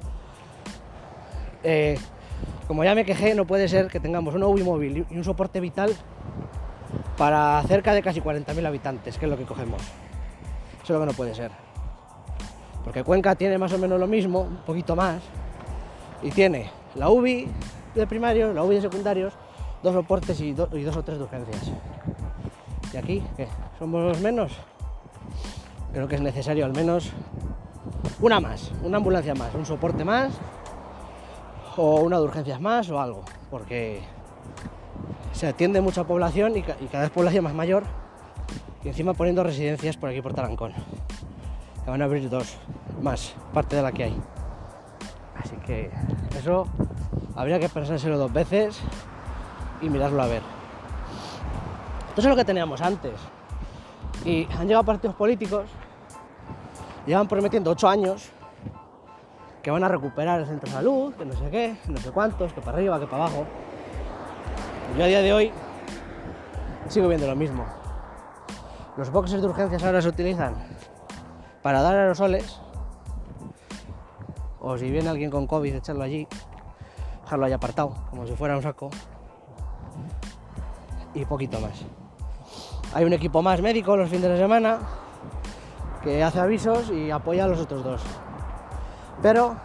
Eh, 1.64 1.98
como 2.68 2.86
ya 2.86 2.96
me 2.96 3.04
quejé, 3.04 3.36
no 3.36 3.46
puede 3.46 3.68
ser 3.68 3.88
que 3.88 4.00
tengamos 4.00 4.34
una 4.34 4.48
UBI 4.48 4.64
móvil 4.64 5.06
y 5.10 5.18
un 5.18 5.26
soporte 5.26 5.60
vital 5.60 5.94
para 7.18 7.62
cerca 7.68 7.94
de 7.94 8.02
casi 8.02 8.22
40.000 8.22 8.66
habitantes, 8.66 9.18
que 9.18 9.26
es 9.26 9.30
lo 9.30 9.38
que 9.38 9.44
cogemos. 9.44 9.82
Eso 10.84 10.84
es 10.84 10.90
lo 10.92 11.00
que 11.02 11.06
no 11.06 11.14
puede 11.14 11.36
ser. 11.36 11.67
Porque 12.88 13.04
Cuenca 13.04 13.36
tiene 13.36 13.58
más 13.58 13.74
o 13.74 13.78
menos 13.78 14.00
lo 14.00 14.08
mismo, 14.08 14.44
un 14.44 14.58
poquito 14.66 14.96
más, 14.96 15.22
y 16.24 16.32
tiene 16.32 16.72
la 16.96 17.10
UBI 17.10 17.46
de 17.94 18.08
primarios, 18.08 18.56
la 18.56 18.64
UBI 18.64 18.76
de 18.76 18.82
secundarios, 18.84 19.34
dos 19.84 19.94
soportes 19.94 20.40
y, 20.40 20.54
do, 20.54 20.70
y 20.72 20.84
dos 20.84 20.96
o 20.96 21.04
tres 21.04 21.18
de 21.18 21.26
urgencias. 21.26 21.70
¿Y 22.94 22.96
aquí 22.96 23.24
qué? 23.36 23.50
¿Somos 23.78 24.18
menos? 24.22 24.54
Creo 25.92 26.08
que 26.08 26.16
es 26.16 26.22
necesario 26.22 26.64
al 26.64 26.72
menos 26.72 27.12
una 28.22 28.40
más, 28.40 28.72
una 28.82 29.00
ambulancia 29.00 29.36
más, 29.36 29.54
un 29.54 29.66
soporte 29.66 30.06
más, 30.06 30.32
o 31.76 32.00
una 32.00 32.20
de 32.20 32.24
urgencias 32.24 32.62
más 32.62 32.90
o 32.90 33.02
algo, 33.02 33.24
porque 33.52 34.00
se 35.34 35.46
atiende 35.46 35.82
mucha 35.82 36.06
población 36.06 36.56
y, 36.56 36.60
y 36.60 36.88
cada 36.90 37.04
vez 37.04 37.12
población 37.12 37.44
más 37.44 37.54
mayor 37.54 37.84
y 38.82 38.88
encima 38.88 39.14
poniendo 39.14 39.44
residencias 39.44 39.98
por 39.98 40.10
aquí 40.10 40.22
por 40.22 40.34
Tarancón. 40.34 40.72
Que 41.84 41.92
van 41.92 42.02
a 42.02 42.06
abrir 42.06 42.30
dos 42.30 42.58
más, 43.02 43.36
parte 43.54 43.76
de 43.76 43.82
la 43.82 43.92
que 43.92 44.06
hay. 44.06 44.22
Así 45.36 45.56
que 45.58 45.92
eso 46.38 46.66
habría 47.36 47.60
que 47.60 47.70
pensárselo 47.70 48.18
dos 48.18 48.34
veces 48.34 48.80
y 49.82 49.90
mirarlo 49.90 50.22
a 50.22 50.28
ver. 50.28 50.42
Esto 52.10 52.22
es 52.22 52.28
lo 52.28 52.36
que 52.36 52.46
teníamos 52.46 52.82
antes. 52.82 53.14
Y 54.26 54.48
han 54.58 54.68
llegado 54.68 54.84
partidos 54.84 55.16
políticos, 55.16 55.66
llevan 57.06 57.28
prometiendo 57.28 57.72
ocho 57.72 57.88
años 57.88 58.30
que 59.62 59.72
van 59.72 59.84
a 59.84 59.88
recuperar 59.88 60.40
el 60.40 60.48
centro 60.48 60.68
de 60.68 60.74
salud, 60.74 61.14
que 61.14 61.26
no 61.26 61.34
sé 61.34 61.50
qué, 61.50 61.78
no 61.88 61.98
sé 61.98 62.12
cuántos, 62.12 62.54
que 62.54 62.62
para 62.62 62.78
arriba, 62.78 63.00
que 63.00 63.06
para 63.06 63.26
abajo. 63.26 63.46
Yo 64.98 65.04
a 65.04 65.08
día 65.08 65.22
de 65.22 65.34
hoy 65.34 65.52
sigo 66.88 67.08
viendo 67.08 67.28
lo 67.28 67.36
mismo. 67.36 67.66
Los 68.96 69.12
boxes 69.12 69.42
de 69.42 69.48
urgencias 69.48 69.84
ahora 69.84 70.02
se 70.02 70.08
utilizan 70.08 70.56
para 71.62 71.82
dar 71.82 71.96
aerosoles, 71.96 72.60
o 74.68 74.78
si 74.78 74.90
viene 74.92 75.10
alguien 75.10 75.32
con 75.32 75.48
COVID, 75.48 75.76
echarlo 75.76 76.04
allí, 76.04 76.28
dejarlo 77.24 77.46
ahí 77.46 77.54
apartado, 77.54 77.94
como 78.10 78.26
si 78.28 78.34
fuera 78.34 78.56
un 78.56 78.64
saco, 78.64 78.90
y 81.14 81.26
poquito 81.26 81.60
más. 81.60 81.86
Hay 82.94 83.06
un 83.06 83.14
equipo 83.14 83.42
más 83.42 83.62
médico 83.62 83.96
los 83.98 84.10
fines 84.10 84.30
de 84.30 84.38
semana 84.38 84.80
que 86.04 86.24
hace 86.24 86.40
avisos 86.40 86.90
y 86.92 87.12
apoya 87.12 87.46
a 87.46 87.48
los 87.48 87.60
otros 87.60 87.84
dos. 87.84 88.02
Pero 89.22 89.56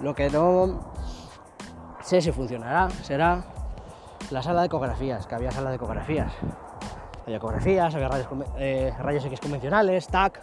lo 0.00 0.14
que 0.14 0.30
no 0.30 0.92
sé 2.02 2.20
si 2.20 2.32
funcionará 2.32 2.88
será 3.02 3.44
la 4.30 4.42
sala 4.42 4.60
de 4.60 4.66
ecografías, 4.66 5.26
que 5.26 5.34
había 5.34 5.50
sala 5.50 5.70
de 5.70 5.76
ecografías. 5.76 6.32
Había 7.24 7.36
ecografías, 7.36 7.94
había 7.94 8.08
rayos, 8.08 8.28
eh, 8.58 8.92
rayos 8.98 9.24
X 9.24 9.40
convencionales, 9.40 10.06
TAC. 10.08 10.40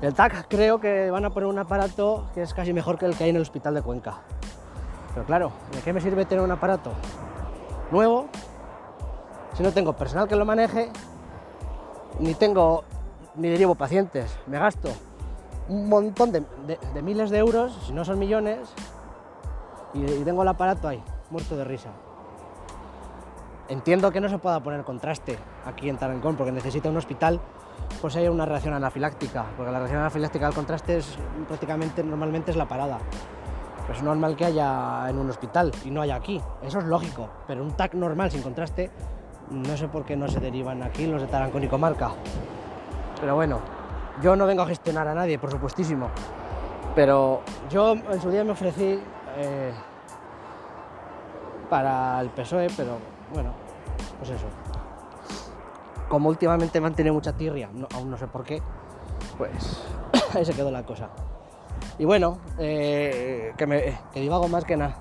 El 0.00 0.14
TAC 0.14 0.46
creo 0.48 0.78
que 0.78 1.10
van 1.10 1.24
a 1.24 1.30
poner 1.30 1.48
un 1.48 1.58
aparato 1.58 2.26
que 2.32 2.42
es 2.42 2.54
casi 2.54 2.72
mejor 2.72 2.98
que 2.98 3.06
el 3.06 3.16
que 3.16 3.24
hay 3.24 3.30
en 3.30 3.36
el 3.36 3.42
hospital 3.42 3.74
de 3.74 3.82
Cuenca. 3.82 4.18
Pero 5.12 5.26
claro, 5.26 5.52
¿de 5.72 5.80
qué 5.80 5.92
me 5.92 6.00
sirve 6.00 6.24
tener 6.24 6.44
un 6.44 6.52
aparato 6.52 6.92
nuevo 7.90 8.28
si 9.54 9.62
no 9.64 9.72
tengo 9.72 9.94
personal 9.94 10.28
que 10.28 10.36
lo 10.36 10.44
maneje, 10.44 10.90
ni 12.20 12.34
tengo 12.34 12.84
ni 13.34 13.48
derivo 13.48 13.74
pacientes? 13.74 14.38
Me 14.46 14.60
gasto 14.60 14.90
un 15.68 15.88
montón 15.88 16.30
de, 16.30 16.44
miles 17.02 17.30
de 17.30 17.38
euros, 17.38 17.76
si 17.84 17.92
no 17.92 18.04
son 18.04 18.20
millones, 18.20 18.68
y, 19.94 20.04
tengo 20.22 20.42
el 20.42 20.48
aparato 20.48 20.86
ahí, 20.86 21.02
muerto 21.30 21.56
de 21.56 21.64
risa. 21.64 21.90
Entiendo 23.68 24.12
que 24.12 24.20
no 24.20 24.28
se 24.28 24.38
pueda 24.38 24.60
poner 24.60 24.84
contraste 24.84 25.36
aquí 25.66 25.88
en 25.88 25.98
Tarancón 25.98 26.36
porque 26.36 26.52
necesita 26.52 26.88
un 26.88 26.96
hospital 26.96 27.40
pues 28.00 28.16
hay 28.16 28.28
una 28.28 28.46
reacción 28.46 28.74
anafiláctica, 28.74 29.46
porque 29.56 29.72
la 29.72 29.78
reacción 29.78 30.00
anafiláctica 30.00 30.46
al 30.46 30.54
contraste 30.54 30.98
es 30.98 31.18
prácticamente 31.46 32.02
normalmente 32.02 32.50
es 32.50 32.56
la 32.56 32.66
parada. 32.66 32.98
Pues 33.86 33.98
es 33.98 34.04
normal 34.04 34.36
que 34.36 34.44
haya 34.44 35.08
en 35.08 35.18
un 35.18 35.30
hospital 35.30 35.72
y 35.84 35.90
no 35.90 36.02
haya 36.02 36.16
aquí, 36.16 36.40
eso 36.62 36.78
es 36.78 36.84
lógico, 36.84 37.28
pero 37.46 37.62
un 37.62 37.72
TAC 37.72 37.94
normal 37.94 38.30
sin 38.30 38.42
contraste 38.42 38.90
no 39.50 39.76
sé 39.76 39.88
por 39.88 40.04
qué 40.04 40.16
no 40.16 40.28
se 40.28 40.40
derivan 40.40 40.82
aquí 40.82 41.06
los 41.06 41.22
de 41.22 41.28
Tarancón 41.28 41.64
y 41.64 41.68
comarca. 41.68 42.10
Pero 43.20 43.34
bueno, 43.34 43.60
yo 44.22 44.36
no 44.36 44.46
vengo 44.46 44.62
a 44.62 44.66
gestionar 44.66 45.08
a 45.08 45.14
nadie, 45.14 45.38
por 45.38 45.50
supuestísimo, 45.50 46.08
pero 46.94 47.42
yo 47.70 47.92
en 47.92 48.20
su 48.20 48.30
día 48.30 48.44
me 48.44 48.52
ofrecí 48.52 49.00
eh, 49.36 49.72
para 51.70 52.20
el 52.20 52.28
PSOE, 52.30 52.68
pero 52.76 52.98
bueno, 53.32 53.52
pues 54.18 54.30
eso. 54.30 54.46
Como 56.08 56.28
últimamente 56.28 56.80
me 56.80 56.86
han 56.86 56.94
tenido 56.94 57.14
mucha 57.14 57.34
tirria, 57.34 57.68
aún 57.94 58.10
no 58.10 58.16
sé 58.16 58.26
por 58.26 58.44
qué, 58.44 58.62
pues 59.36 59.82
ahí 60.34 60.44
se 60.44 60.54
quedó 60.54 60.70
la 60.70 60.82
cosa. 60.84 61.10
Y 61.98 62.04
bueno, 62.04 62.38
eh, 62.58 63.52
que, 63.56 63.66
me, 63.66 63.98
que 64.12 64.20
divago 64.20 64.48
más 64.48 64.64
que 64.64 64.76
nada. 64.76 64.96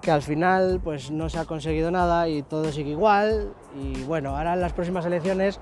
Que 0.00 0.10
al 0.10 0.22
final 0.22 0.80
pues 0.82 1.10
no 1.10 1.28
se 1.28 1.38
ha 1.38 1.44
conseguido 1.44 1.90
nada 1.90 2.28
y 2.28 2.42
todo 2.42 2.70
sigue 2.70 2.90
igual. 2.90 3.52
Y 3.74 4.02
bueno, 4.04 4.36
ahora 4.36 4.54
en 4.54 4.60
las 4.60 4.72
próximas 4.72 5.04
elecciones 5.06 5.58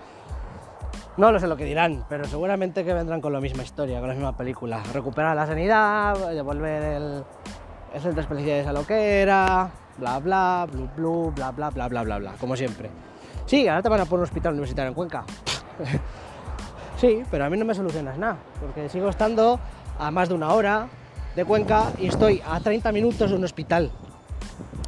no 1.16 1.32
lo 1.32 1.40
sé 1.40 1.46
lo 1.46 1.56
que 1.56 1.64
dirán, 1.64 2.04
pero 2.08 2.24
seguramente 2.26 2.84
que 2.84 2.92
vendrán 2.92 3.20
con 3.20 3.32
la 3.32 3.40
misma 3.40 3.62
historia, 3.62 4.00
con 4.00 4.08
la 4.08 4.14
misma 4.14 4.36
película. 4.36 4.82
Recuperar 4.92 5.34
la 5.34 5.46
sanidad, 5.46 6.30
devolver 6.30 6.82
el, 6.82 7.24
el 7.94 8.00
centro 8.00 8.16
de 8.16 8.20
especialidades 8.20 8.66
a 8.66 8.72
lo 8.72 8.86
que 8.86 9.22
era, 9.22 9.70
bla 9.98 10.18
bla, 10.18 10.66
blu 10.70 10.88
blu, 10.94 11.32
bla 11.34 11.52
bla 11.52 11.70
bla 11.70 11.88
bla 11.88 12.02
bla 12.02 12.18
bla, 12.18 12.32
como 12.38 12.54
siempre. 12.56 12.90
Sí, 13.46 13.68
ahora 13.68 13.82
te 13.82 13.88
van 13.88 14.00
a 14.00 14.04
poner 14.04 14.20
un 14.20 14.24
hospital 14.24 14.52
universitario 14.52 14.88
en 14.88 14.94
Cuenca. 14.94 15.24
sí, 17.00 17.22
pero 17.30 17.44
a 17.44 17.50
mí 17.50 17.56
no 17.56 17.64
me 17.64 17.74
solucionas 17.74 18.18
nada, 18.18 18.36
porque 18.60 18.88
sigo 18.88 19.08
estando 19.08 19.60
a 19.98 20.10
más 20.10 20.28
de 20.28 20.34
una 20.34 20.52
hora 20.52 20.88
de 21.36 21.44
Cuenca 21.44 21.92
y 21.98 22.08
estoy 22.08 22.42
a 22.44 22.58
30 22.60 22.90
minutos 22.92 23.30
de 23.30 23.36
un 23.36 23.44
hospital 23.44 23.90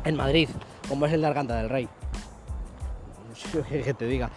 en 0.04 0.16
Madrid, 0.16 0.48
como 0.88 1.06
es 1.06 1.12
el 1.12 1.20
de 1.20 1.26
Arganda 1.28 1.56
del 1.56 1.68
Rey. 1.68 1.88
que 3.68 3.94
te 3.94 4.06
diga. 4.06 4.30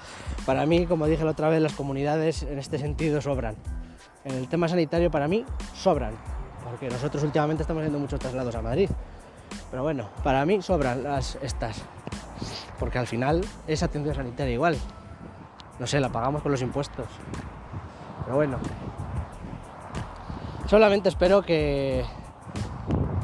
Para 0.45 0.65
mí, 0.65 0.85
como 0.85 1.07
dije 1.07 1.23
la 1.23 1.31
otra 1.31 1.49
vez, 1.49 1.61
las 1.61 1.73
comunidades 1.73 2.43
en 2.43 2.59
este 2.59 2.77
sentido 2.77 3.21
sobran. 3.21 3.55
En 4.23 4.35
el 4.35 4.47
tema 4.47 4.67
sanitario, 4.67 5.09
para 5.09 5.27
mí, 5.27 5.45
sobran. 5.73 6.13
Porque 6.63 6.89
nosotros 6.89 7.23
últimamente 7.23 7.63
estamos 7.63 7.81
haciendo 7.81 7.99
muchos 7.99 8.19
traslados 8.19 8.53
a 8.55 8.61
Madrid. 8.61 8.89
Pero 9.71 9.83
bueno, 9.83 10.09
para 10.23 10.45
mí 10.45 10.61
sobran 10.61 11.03
las 11.03 11.37
estas. 11.41 11.81
Porque 12.81 12.97
al 12.97 13.05
final 13.05 13.45
es 13.67 13.83
atención 13.83 14.15
sanitaria 14.15 14.55
igual. 14.55 14.75
No 15.77 15.85
sé, 15.85 15.99
la 15.99 16.09
pagamos 16.09 16.41
con 16.41 16.51
los 16.51 16.63
impuestos. 16.63 17.05
Pero 18.25 18.37
bueno. 18.37 18.57
Solamente 20.65 21.07
espero 21.07 21.43
que... 21.43 22.03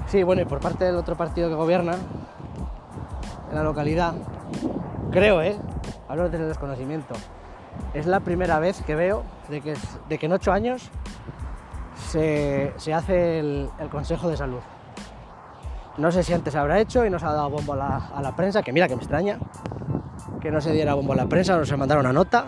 Sí, 0.06 0.22
bueno, 0.22 0.44
y 0.44 0.46
por 0.46 0.60
parte 0.60 0.86
del 0.86 0.96
otro 0.96 1.18
partido 1.18 1.50
que 1.50 1.56
gobierna 1.56 1.96
en 3.50 3.56
la 3.56 3.64
localidad, 3.64 4.14
creo, 5.10 5.42
¿eh? 5.42 5.58
Hablo 6.08 6.30
desde 6.30 6.44
el 6.44 6.50
desconocimiento. 6.50 7.16
Es 7.96 8.06
la 8.06 8.20
primera 8.20 8.60
vez 8.60 8.84
que 8.84 8.94
veo 8.94 9.24
de 9.50 9.62
que, 9.62 9.74
de 10.08 10.20
que 10.20 10.28
en 10.28 10.34
ocho 10.34 10.52
años 10.52 10.92
se, 12.10 12.74
hace 12.94 13.40
el 13.40 13.70
Consejo 13.90 14.30
de 14.30 14.38
Salud. 14.38 14.62
No 15.98 16.12
sé 16.12 16.22
si 16.24 16.34
antes 16.34 16.54
se 16.54 16.60
habrá 16.60 16.80
hecho 16.80 17.06
y 17.06 17.10
nos 17.10 17.24
ha 17.24 17.34
dado 17.34 17.50
bombo 17.50 17.74
a 17.74 18.22
la, 18.22 18.36
prensa, 18.36 18.62
que 18.62 18.72
mira 18.72 18.88
que 18.88 18.96
me 18.96 19.02
extraña 19.02 19.40
que 20.40 20.52
no 20.52 20.62
se 20.62 20.72
diera 20.72 20.94
bombo 20.94 21.14
a 21.14 21.16
la 21.16 21.26
prensa, 21.26 21.58
no 21.58 21.66
se 21.66 21.76
mandara 21.76 22.00
una 22.00 22.14
nota. 22.14 22.46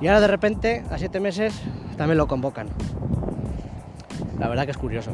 Y 0.00 0.06
ahora 0.06 0.20
de 0.20 0.28
repente, 0.28 0.84
a 0.90 0.98
siete 0.98 1.18
meses, 1.18 1.60
también 1.96 2.18
lo 2.18 2.28
convocan. 2.28 2.68
La 4.38 4.48
verdad 4.48 4.64
que 4.64 4.70
es 4.70 4.76
curioso. 4.76 5.12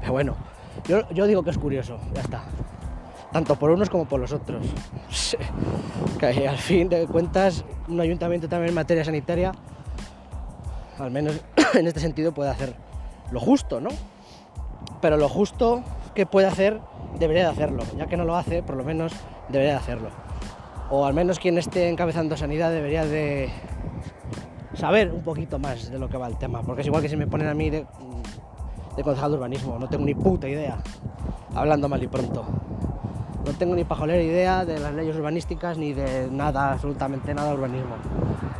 Pero 0.00 0.12
bueno, 0.12 0.36
yo, 0.86 1.08
yo 1.10 1.26
digo 1.26 1.42
que 1.42 1.50
es 1.50 1.58
curioso, 1.58 1.98
ya 2.12 2.20
está. 2.20 2.42
Tanto 3.32 3.56
por 3.56 3.70
unos 3.70 3.88
como 3.88 4.06
por 4.06 4.20
los 4.20 4.32
otros. 4.32 4.66
que 6.18 6.48
al 6.48 6.58
fin 6.58 6.88
de 6.90 7.06
cuentas, 7.06 7.64
un 7.88 8.00
ayuntamiento 8.00 8.48
también 8.48 8.70
en 8.70 8.74
materia 8.74 9.04
sanitaria, 9.04 9.52
al 10.98 11.10
menos 11.10 11.40
en 11.74 11.86
este 11.86 12.00
sentido, 12.00 12.32
puede 12.32 12.50
hacer 12.50 12.74
lo 13.30 13.40
justo, 13.40 13.80
¿no? 13.80 13.90
Pero 15.00 15.16
lo 15.16 15.28
justo 15.28 15.82
que 16.20 16.26
puede 16.26 16.48
hacer, 16.48 16.82
debería 17.18 17.44
de 17.44 17.48
hacerlo. 17.48 17.82
Ya 17.96 18.04
que 18.04 18.18
no 18.18 18.26
lo 18.26 18.36
hace, 18.36 18.62
por 18.62 18.76
lo 18.76 18.84
menos 18.84 19.10
debería 19.48 19.72
de 19.72 19.78
hacerlo. 19.78 20.10
O 20.90 21.06
al 21.06 21.14
menos 21.14 21.38
quien 21.38 21.56
esté 21.56 21.88
encabezando 21.88 22.36
sanidad 22.36 22.70
debería 22.70 23.06
de 23.06 23.48
saber 24.74 25.10
un 25.12 25.22
poquito 25.22 25.58
más 25.58 25.90
de 25.90 25.98
lo 25.98 26.10
que 26.10 26.18
va 26.18 26.26
el 26.26 26.36
tema. 26.36 26.60
Porque 26.60 26.82
es 26.82 26.88
igual 26.88 27.00
que 27.00 27.08
si 27.08 27.16
me 27.16 27.26
ponen 27.26 27.48
a 27.48 27.54
mí 27.54 27.70
de, 27.70 27.86
de 28.96 29.02
concejal 29.02 29.30
de 29.30 29.38
urbanismo, 29.38 29.78
no 29.78 29.88
tengo 29.88 30.04
ni 30.04 30.14
puta 30.14 30.46
idea, 30.46 30.76
hablando 31.54 31.88
mal 31.88 32.02
y 32.02 32.06
pronto. 32.06 32.44
No 33.46 33.52
tengo 33.54 33.74
ni 33.74 33.84
pajolera 33.84 34.22
idea 34.22 34.66
de 34.66 34.78
las 34.78 34.92
leyes 34.92 35.16
urbanísticas 35.16 35.78
ni 35.78 35.94
de 35.94 36.28
nada, 36.30 36.72
absolutamente 36.72 37.32
nada 37.32 37.48
de 37.48 37.54
urbanismo. 37.54 37.94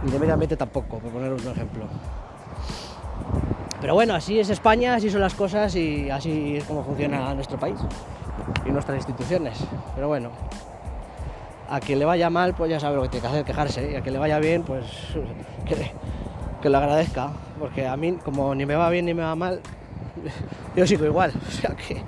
Ni 0.02 0.12
de 0.12 0.18
medio 0.18 0.32
ambiente 0.32 0.56
tampoco, 0.56 0.98
por 0.98 1.12
poner 1.12 1.30
un 1.30 1.46
ejemplo. 1.46 1.84
Pero 3.80 3.94
bueno, 3.94 4.14
así 4.14 4.38
es 4.38 4.50
España, 4.50 4.94
así 4.94 5.10
son 5.10 5.22
las 5.22 5.34
cosas 5.34 5.74
y 5.74 6.10
así 6.10 6.56
es 6.56 6.64
como 6.64 6.84
funciona 6.84 7.34
nuestro 7.34 7.58
país 7.58 7.78
y 8.66 8.70
nuestras 8.70 8.98
instituciones. 8.98 9.58
Pero 9.94 10.08
bueno, 10.08 10.30
a 11.68 11.80
quien 11.80 11.98
le 11.98 12.04
vaya 12.04 12.28
mal, 12.28 12.54
pues 12.54 12.70
ya 12.70 12.78
sabe 12.78 12.96
lo 12.96 13.02
que 13.02 13.08
tiene 13.08 13.22
que 13.22 13.28
hacer, 13.28 13.44
quejarse. 13.44 13.92
Y 13.92 13.94
a 13.94 14.02
quien 14.02 14.14
le 14.14 14.18
vaya 14.18 14.38
bien, 14.38 14.64
pues 14.64 14.84
que, 16.62 16.68
lo 16.68 16.78
agradezca. 16.78 17.30
Porque 17.58 17.86
a 17.86 17.96
mí, 17.96 18.18
como 18.24 18.54
ni 18.54 18.66
me 18.66 18.74
va 18.74 18.90
bien 18.90 19.06
ni 19.06 19.14
me 19.14 19.22
va 19.22 19.34
mal, 19.34 19.60
yo 20.76 20.86
sigo 20.86 21.06
igual. 21.06 21.32
O 21.48 21.50
sea 21.50 21.74
que 21.74 22.02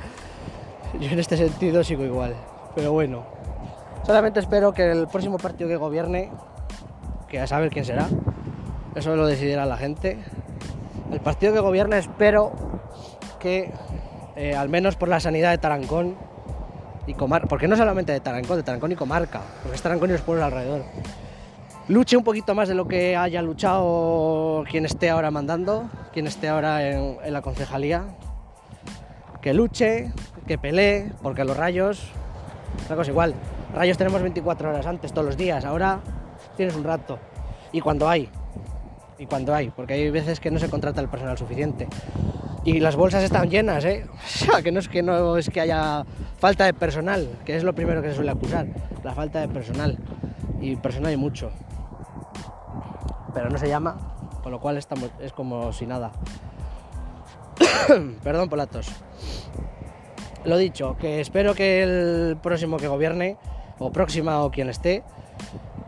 yo 0.99 1.11
en 1.11 1.19
este 1.19 1.39
sentido 1.39 1.83
sigo 1.83 2.05
igual. 2.05 2.35
Pero 2.75 2.93
bueno, 2.93 3.25
solamente 4.05 4.41
espero 4.41 4.75
que 4.75 4.91
el 4.91 5.07
próximo 5.07 5.39
partido 5.39 5.69
que 5.71 5.77
gobierne, 5.77 6.31
que 7.29 7.41
a 7.41 7.47
saber 7.47 7.71
quién 7.71 7.85
será, 7.85 8.09
eso 8.95 9.17
lo 9.17 9.27
decidirá 9.27 9.65
la 9.65 9.77
gente, 9.79 10.19
el 11.12 11.20
partido 11.20 11.53
que 11.53 11.61
gobierna 11.61 11.98
espero 11.98 12.53
que, 13.38 13.70
eh, 14.35 14.57
al 14.57 14.68
menos 14.68 14.96
por 14.96 15.09
la 15.09 15.20
sanidad 15.20 15.51
de 15.51 15.59
Tarancón 15.59 16.16
y 17.07 17.14
Comarca, 17.14 17.46
porque 17.48 17.68
no 17.68 17.77
solamente 17.77 18.12
de 18.12 18.20
Tarancón, 18.20 18.57
de 18.57 18.62
Tarancón 18.62 18.92
y 18.92 18.96
Comarca, 18.96 19.42
porque 19.62 19.77
es 19.77 19.83
Tarancón 19.83 20.09
y 20.09 20.12
los 20.12 20.22
pueblos 20.22 20.44
alrededor, 20.44 20.85
luche 21.88 22.16
un 22.16 22.25
poquito 22.25 22.55
más 22.55 22.68
de 22.68 22.75
lo 22.75 22.88
que 22.88 23.16
haya 23.16 23.42
luchado 23.42 24.64
quien 24.70 24.87
esté 24.87 25.11
ahora 25.11 25.31
mandando, 25.31 25.90
quien 26.12 26.27
esté 26.27 26.48
ahora 26.48 26.88
en, 26.88 27.18
en 27.22 27.33
la 27.33 27.42
concejalía. 27.42 28.05
Que 29.42 29.53
luche, 29.53 30.12
que 30.46 30.57
pelee, 30.57 31.12
porque 31.20 31.44
los 31.44 31.57
rayos, 31.57 32.11
una 32.87 32.96
cosa 32.96 33.11
igual, 33.11 33.35
rayos 33.75 33.98
tenemos 33.98 34.22
24 34.22 34.70
horas 34.70 34.87
antes, 34.87 35.12
todos 35.12 35.27
los 35.27 35.37
días, 35.37 35.64
ahora 35.64 36.01
tienes 36.57 36.75
un 36.77 36.85
rato. 36.85 37.18
Y 37.72 37.81
cuando 37.81 38.09
hay, 38.09 38.31
y 39.23 39.27
cuando 39.27 39.55
hay, 39.55 39.71
porque 39.71 39.95
hay 39.95 40.11
veces 40.11 40.41
que 40.41 40.51
no 40.51 40.59
se 40.59 40.69
contrata 40.69 41.01
el 41.01 41.09
personal 41.09 41.39
suficiente. 41.39 41.87
Y 42.65 42.81
las 42.81 42.97
bolsas 42.97 43.23
están 43.23 43.49
llenas, 43.49 43.85
¿eh? 43.85 44.05
O 44.13 44.29
sea, 44.29 44.63
que 44.63 44.73
no 44.73 44.81
es 44.81 44.89
que 44.89 45.03
no 45.03 45.37
es 45.37 45.49
que 45.49 45.61
haya 45.61 46.05
falta 46.39 46.65
de 46.65 46.75
personal, 46.75 47.29
que 47.45 47.57
es 47.57 47.63
lo 47.63 47.73
primero 47.73 48.03
que 48.03 48.09
se 48.09 48.17
suele 48.17 48.33
acusar, 48.33 48.67
la 49.05 49.15
falta 49.15 49.41
de 49.41 49.47
personal. 49.47 49.97
Y 50.61 50.75
personal 50.75 51.11
hay 51.11 51.17
mucho. 51.17 51.53
Pero 53.33 53.49
no 53.49 53.59
se 53.59 53.69
llama, 53.69 53.97
con 54.43 54.51
lo 54.51 54.61
cual 54.61 54.77
estamos, 54.77 55.11
es 55.21 55.33
como 55.33 55.73
si 55.73 55.87
nada. 55.87 56.11
Perdón 58.25 58.49
por 58.49 58.59
la 58.59 58.67
tos. 58.67 58.89
Lo 60.45 60.57
dicho, 60.57 60.97
que 60.99 61.21
espero 61.21 61.55
que 61.55 61.85
el 61.85 62.37
próximo 62.43 62.77
que 62.77 62.89
gobierne, 62.89 63.37
o 63.79 63.93
próxima 63.93 64.43
o 64.43 64.51
quien 64.51 64.69
esté, 64.69 65.05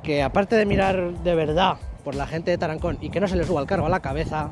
que 0.05 0.23
aparte 0.23 0.55
de 0.55 0.67
mirar 0.67 1.15
de 1.15 1.35
verdad 1.35 1.79
por 2.05 2.15
la 2.15 2.27
gente 2.27 2.51
de 2.51 2.59
Tarancón 2.59 2.99
y 3.01 3.11
que 3.11 3.21
no 3.21 3.27
se 3.27 3.37
le 3.37 3.45
suba 3.45 3.61
el 3.61 3.67
cargo 3.67 3.87
a 3.87 3.89
la 3.89 4.01
cabeza, 4.01 4.51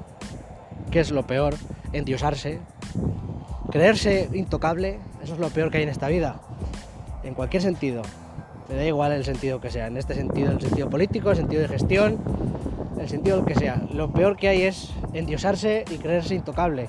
que 0.90 1.00
es 1.00 1.10
lo 1.10 1.26
peor, 1.26 1.54
endiosarse, 1.92 2.60
creerse 3.70 4.28
intocable, 4.32 4.98
eso 5.22 5.34
es 5.34 5.40
lo 5.40 5.50
peor 5.50 5.70
que 5.70 5.76
hay 5.76 5.82
en 5.84 5.90
esta 5.90 6.08
vida, 6.08 6.40
en 7.22 7.34
cualquier 7.34 7.62
sentido. 7.62 8.02
Me 8.68 8.76
da 8.76 8.84
igual 8.84 9.12
el 9.12 9.24
sentido 9.24 9.60
que 9.60 9.70
sea, 9.70 9.86
en 9.86 9.98
este 9.98 10.14
sentido, 10.14 10.50
el 10.50 10.60
sentido 10.60 10.88
político, 10.88 11.30
el 11.30 11.36
sentido 11.36 11.62
de 11.62 11.68
gestión, 11.68 12.18
el 12.98 13.08
sentido 13.08 13.44
que 13.44 13.54
sea. 13.54 13.82
Lo 13.92 14.10
peor 14.12 14.36
que 14.36 14.48
hay 14.48 14.62
es 14.62 14.90
endiosarse 15.12 15.84
y 15.90 15.98
creerse 15.98 16.34
intocable. 16.34 16.88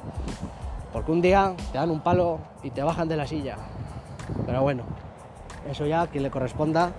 Porque 0.93 1.12
un 1.12 1.21
día 1.21 1.54
te 1.71 1.78
dan 1.78 1.91
un 1.91 2.02
palo 2.02 2.39
y 2.62 2.69
te 2.69 2.84
bajan 2.84 3.10
de 3.10 3.17
la 3.17 3.28
silla. 3.28 3.58
Pero 4.45 4.62
bueno, 4.62 4.84
eso 5.69 5.86
ya 5.86 6.04
a 6.04 6.08
quien 6.08 6.23
le 6.23 6.30
corresponda 6.30 6.91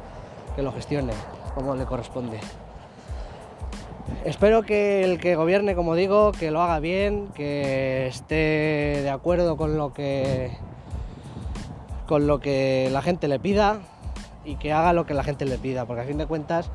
que 0.56 0.62
lo 0.62 0.72
gestione 0.72 1.12
como 1.54 1.76
le 1.76 1.84
corresponde. 1.84 2.40
Espero 4.24 4.62
que 4.62 5.04
el 5.04 5.18
que 5.18 5.36
gobierne, 5.36 5.74
como 5.74 5.94
digo, 5.94 6.32
que 6.32 6.50
lo 6.50 6.62
haga 6.62 6.80
bien, 6.80 7.28
que 7.34 8.06
esté 8.06 9.00
de 9.02 9.10
acuerdo 9.10 9.56
con 9.56 9.76
lo 9.76 9.92
que 9.92 10.56
con 12.06 12.26
lo 12.26 12.38
que 12.38 12.88
la 12.92 13.00
gente 13.00 13.28
le 13.28 13.38
pida 13.38 13.80
y 14.44 14.56
que 14.56 14.72
haga 14.72 14.92
lo 14.92 15.06
que 15.06 15.14
la 15.14 15.24
gente 15.24 15.46
le 15.46 15.56
pida, 15.56 15.86
porque 15.86 16.02
a 16.02 16.04
fin 16.04 16.18
de 16.18 16.26
cuentas 16.26 16.70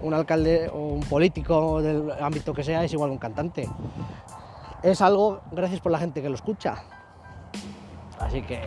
un 0.00 0.14
alcalde 0.14 0.70
o 0.72 0.78
un 0.78 1.00
político 1.00 1.82
del 1.82 2.12
ámbito 2.20 2.54
que 2.54 2.64
sea 2.64 2.84
es 2.84 2.92
igual 2.92 3.10
un 3.10 3.18
cantante. 3.18 3.68
Es 4.82 5.02
algo 5.02 5.40
gracias 5.50 5.80
por 5.80 5.92
la 5.92 5.98
gente 5.98 6.22
que 6.22 6.28
lo 6.28 6.36
escucha. 6.36 6.82
Así 8.20 8.42
que 8.42 8.60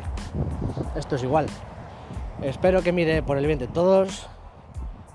esto 0.95 1.15
es 1.15 1.23
igual. 1.23 1.47
Espero 2.41 2.81
que 2.81 2.91
mire 2.91 3.21
por 3.21 3.37
el 3.37 3.45
bien 3.45 3.59
de 3.59 3.67
todos, 3.67 4.27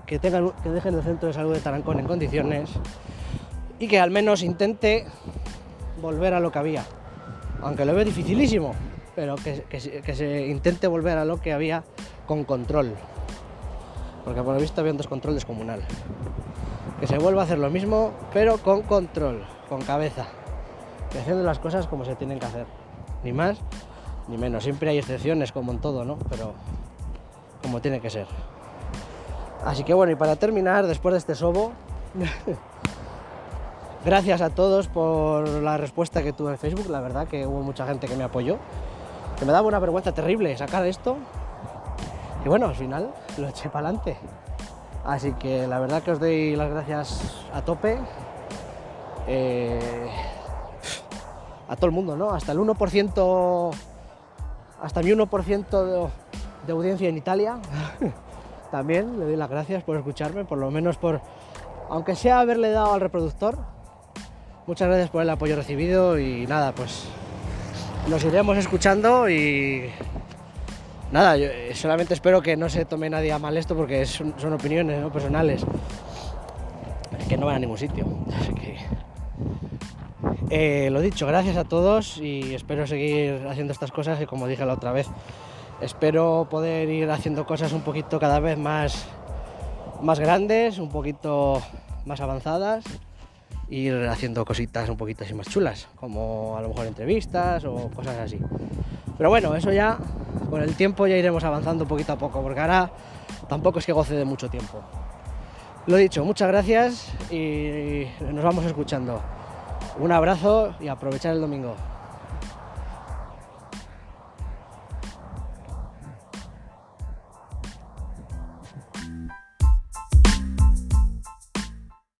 que, 0.07 0.19
tengan, 0.19 0.53
que 0.63 0.71
dejen 0.71 0.95
el 0.95 1.03
centro 1.03 1.29
de 1.29 1.35
salud 1.35 1.53
de 1.53 1.61
Tarancón 1.61 1.99
en 1.99 2.07
condiciones 2.07 2.71
y 3.79 3.89
que 3.89 4.01
al 4.01 4.11
menos 4.11 4.43
intente 4.43 5.07
volver 6.01 6.35
a 6.35 6.41
lo 6.41 6.51
que 6.53 6.59
había. 6.59 6.85
Aunque 7.63 7.85
lo 7.85 7.95
veo 7.95 8.05
dificilísimo, 8.05 8.75
pero 9.15 9.37
que, 9.37 9.65
que, 9.69 10.15
se 10.15 10.47
intente 10.47 10.87
volver 10.87 11.19
a 11.19 11.25
lo 11.25 11.41
que 11.41 11.53
había 11.53 11.85
con 12.27 12.45
control. 12.45 12.95
Porque 14.25 14.43
por 14.43 14.55
lo 14.55 14.61
visto 14.61 14.81
había 14.81 14.93
un 14.93 14.99
descontrol 14.99 15.35
descomunal. 15.35 15.83
Que 17.01 17.07
se 17.07 17.19
vuelva 17.19 17.43
a 17.43 17.45
hacer 17.45 17.59
lo 17.59 17.71
mismo, 17.71 18.13
pero 18.33 18.59
con 18.59 18.83
control, 18.83 19.45
con 19.69 19.83
cabeza. 19.83 20.27
Haciendo 21.19 21.43
las 21.45 21.59
cosas 21.59 21.87
como 21.87 22.05
se 22.05 22.15
tienen 22.15 22.39
que 22.39 22.47
hacer. 22.47 22.67
Ni 23.25 23.33
más 23.33 23.59
ni 24.29 24.37
menos. 24.37 24.65
Siempre 24.65 24.91
hay 24.91 24.99
excepciones, 24.99 25.53
como 25.53 25.73
en 25.73 25.81
todo, 25.81 26.05
¿no? 26.05 26.19
Pero 26.29 26.55
como 27.63 27.81
tiene 27.81 28.01
que 28.01 28.11
ser. 28.11 28.27
Así 29.65 29.85
que 29.85 29.95
bueno, 29.95 30.13
y 30.13 30.17
para 30.17 30.37
terminar, 30.37 30.87
después 30.87 31.13
de 31.13 31.19
este 31.19 31.35
sobo, 31.35 31.73
gracias 34.05 34.41
a 34.41 34.51
todos 34.51 34.89
por 34.89 35.49
la 35.49 35.77
respuesta 35.77 36.23
que 36.23 36.33
tuve 36.33 36.53
en 36.53 36.59
Facebook. 36.59 36.89
La 36.89 37.01
verdad 37.01 37.27
que 37.27 37.47
hubo 37.47 37.63
mucha 37.63 37.87
gente 37.87 38.07
que 38.07 38.17
me 38.17 38.25
apoyó. 38.25 38.59
Que 39.39 39.45
me 39.45 39.53
daba 39.53 39.67
una 39.67 39.79
vergüenza 39.79 40.13
terrible 40.13 40.57
sacar 40.57 40.87
esto. 40.87 41.17
Y 42.45 42.49
bueno, 42.49 42.67
al 42.67 42.75
final 42.75 43.13
lo 43.39 43.49
eché 43.49 43.69
para 43.69 43.89
adelante. 43.89 44.17
Así 45.05 45.33
que 45.33 45.67
la 45.67 45.79
verdad 45.79 46.03
que 46.03 46.13
os 46.13 46.21
doy 46.21 46.57
las 46.57 46.71
gracias 46.71 47.45
a 47.53 47.63
tope. 47.63 47.99
Eh, 49.27 50.11
a 51.69 51.75
todo 51.77 51.87
el 51.87 51.93
mundo, 51.93 52.17
¿no? 52.17 52.31
Hasta 52.31 52.53
el 52.53 52.59
1%, 52.59 53.75
hasta 54.83 55.03
mi 55.03 55.11
1% 55.11 55.85
de, 55.85 56.09
de 56.67 56.73
audiencia 56.73 57.09
en 57.09 57.17
Italia. 57.17 57.59
También 58.71 59.19
le 59.19 59.27
doy 59.27 59.37
las 59.37 59.49
gracias 59.49 59.83
por 59.83 59.97
escucharme, 59.97 60.45
por 60.45 60.59
lo 60.59 60.71
menos 60.71 60.97
por, 60.97 61.21
aunque 61.89 62.15
sea 62.15 62.41
haberle 62.41 62.71
dado 62.71 62.95
al 62.95 63.01
reproductor. 63.01 63.59
Muchas 64.67 64.89
gracias 64.89 65.11
por 65.11 65.23
el 65.23 65.31
apoyo 65.31 65.55
recibido 65.57 66.19
y 66.19 66.47
nada, 66.47 66.73
pues 66.73 67.09
nos 68.09 68.25
iremos 68.25 68.57
escuchando 68.57 69.29
y 69.29 69.91
nada, 71.13 71.37
yo 71.37 71.49
solamente 71.75 72.15
espero 72.15 72.43
que 72.43 72.57
no 72.57 72.69
se 72.69 72.85
tome 72.85 73.09
nadie 73.09 73.33
a 73.33 73.39
mal 73.39 73.57
esto 73.57 73.77
porque 73.77 74.05
son, 74.07 74.35
son 74.39 74.53
opiniones 74.53 75.01
¿no? 75.01 75.13
personales 75.13 75.65
que 77.29 77.37
no 77.37 77.47
van 77.47 77.57
a 77.57 77.59
ningún 77.61 77.79
sitio. 77.79 78.07
Así 78.41 78.55
que 78.55 78.77
eh, 80.51 80.91
lo 80.91 81.01
dicho, 81.01 81.27
gracias 81.27 81.57
a 81.57 81.65
todos 81.65 82.19
y 82.19 82.55
espero 82.55 82.87
seguir 82.87 83.47
haciendo 83.49 83.73
estas 83.73 83.91
cosas 83.91 84.21
y 84.21 84.27
como 84.27 84.47
dije 84.47 84.65
la 84.65 84.75
otra 84.75 84.93
vez, 84.93 85.09
espero 85.81 86.47
poder 86.51 86.89
ir 86.89 87.11
haciendo 87.11 87.47
cosas 87.47 87.73
un 87.73 87.83
poquito 87.83 88.19
cada 88.19 88.41
vez 88.41 88.59
más, 88.59 89.07
más 90.03 90.19
grandes, 90.19 90.79
un 90.79 90.89
poquito 90.89 91.63
más 92.05 92.21
avanzadas, 92.21 92.85
ir 93.69 93.95
haciendo 94.09 94.45
cositas 94.45 94.89
un 94.89 94.97
poquito 94.97 95.25
así 95.25 95.35
más 95.35 95.49
chulas, 95.49 95.89
como 95.97 96.57
a 96.57 96.63
lo 96.63 96.69
mejor 96.69 96.87
entrevistas 96.87 97.65
o 97.65 97.91
cosas 97.91 98.17
así. 98.19 98.39
Pero 99.17 99.31
bueno, 99.31 99.55
eso 99.55 99.73
ya 99.73 99.99
con 100.51 100.63
el 100.63 100.75
tiempo 100.77 101.07
ya 101.07 101.17
iremos 101.17 101.43
avanzando 101.45 101.87
poquito 101.87 102.13
a 102.13 102.17
poco, 102.17 102.43
porque 102.43 102.61
ahora 102.61 102.91
tampoco 103.49 103.79
es 103.79 103.87
que 103.87 103.93
goce 103.93 104.15
de 104.15 104.25
mucho 104.25 104.49
tiempo. 104.49 104.81
Lo 105.87 105.97
dicho, 105.97 106.25
muchas 106.25 106.49
gracias 106.49 107.13
y 107.31 108.07
nos 108.33 108.45
vamos 108.45 108.65
escuchando. 108.65 109.21
Un 109.99 110.13
abrazo 110.13 110.75
y 110.81 110.89
aprovechar 110.89 111.33
el 111.33 111.41
domingo. 111.41 111.75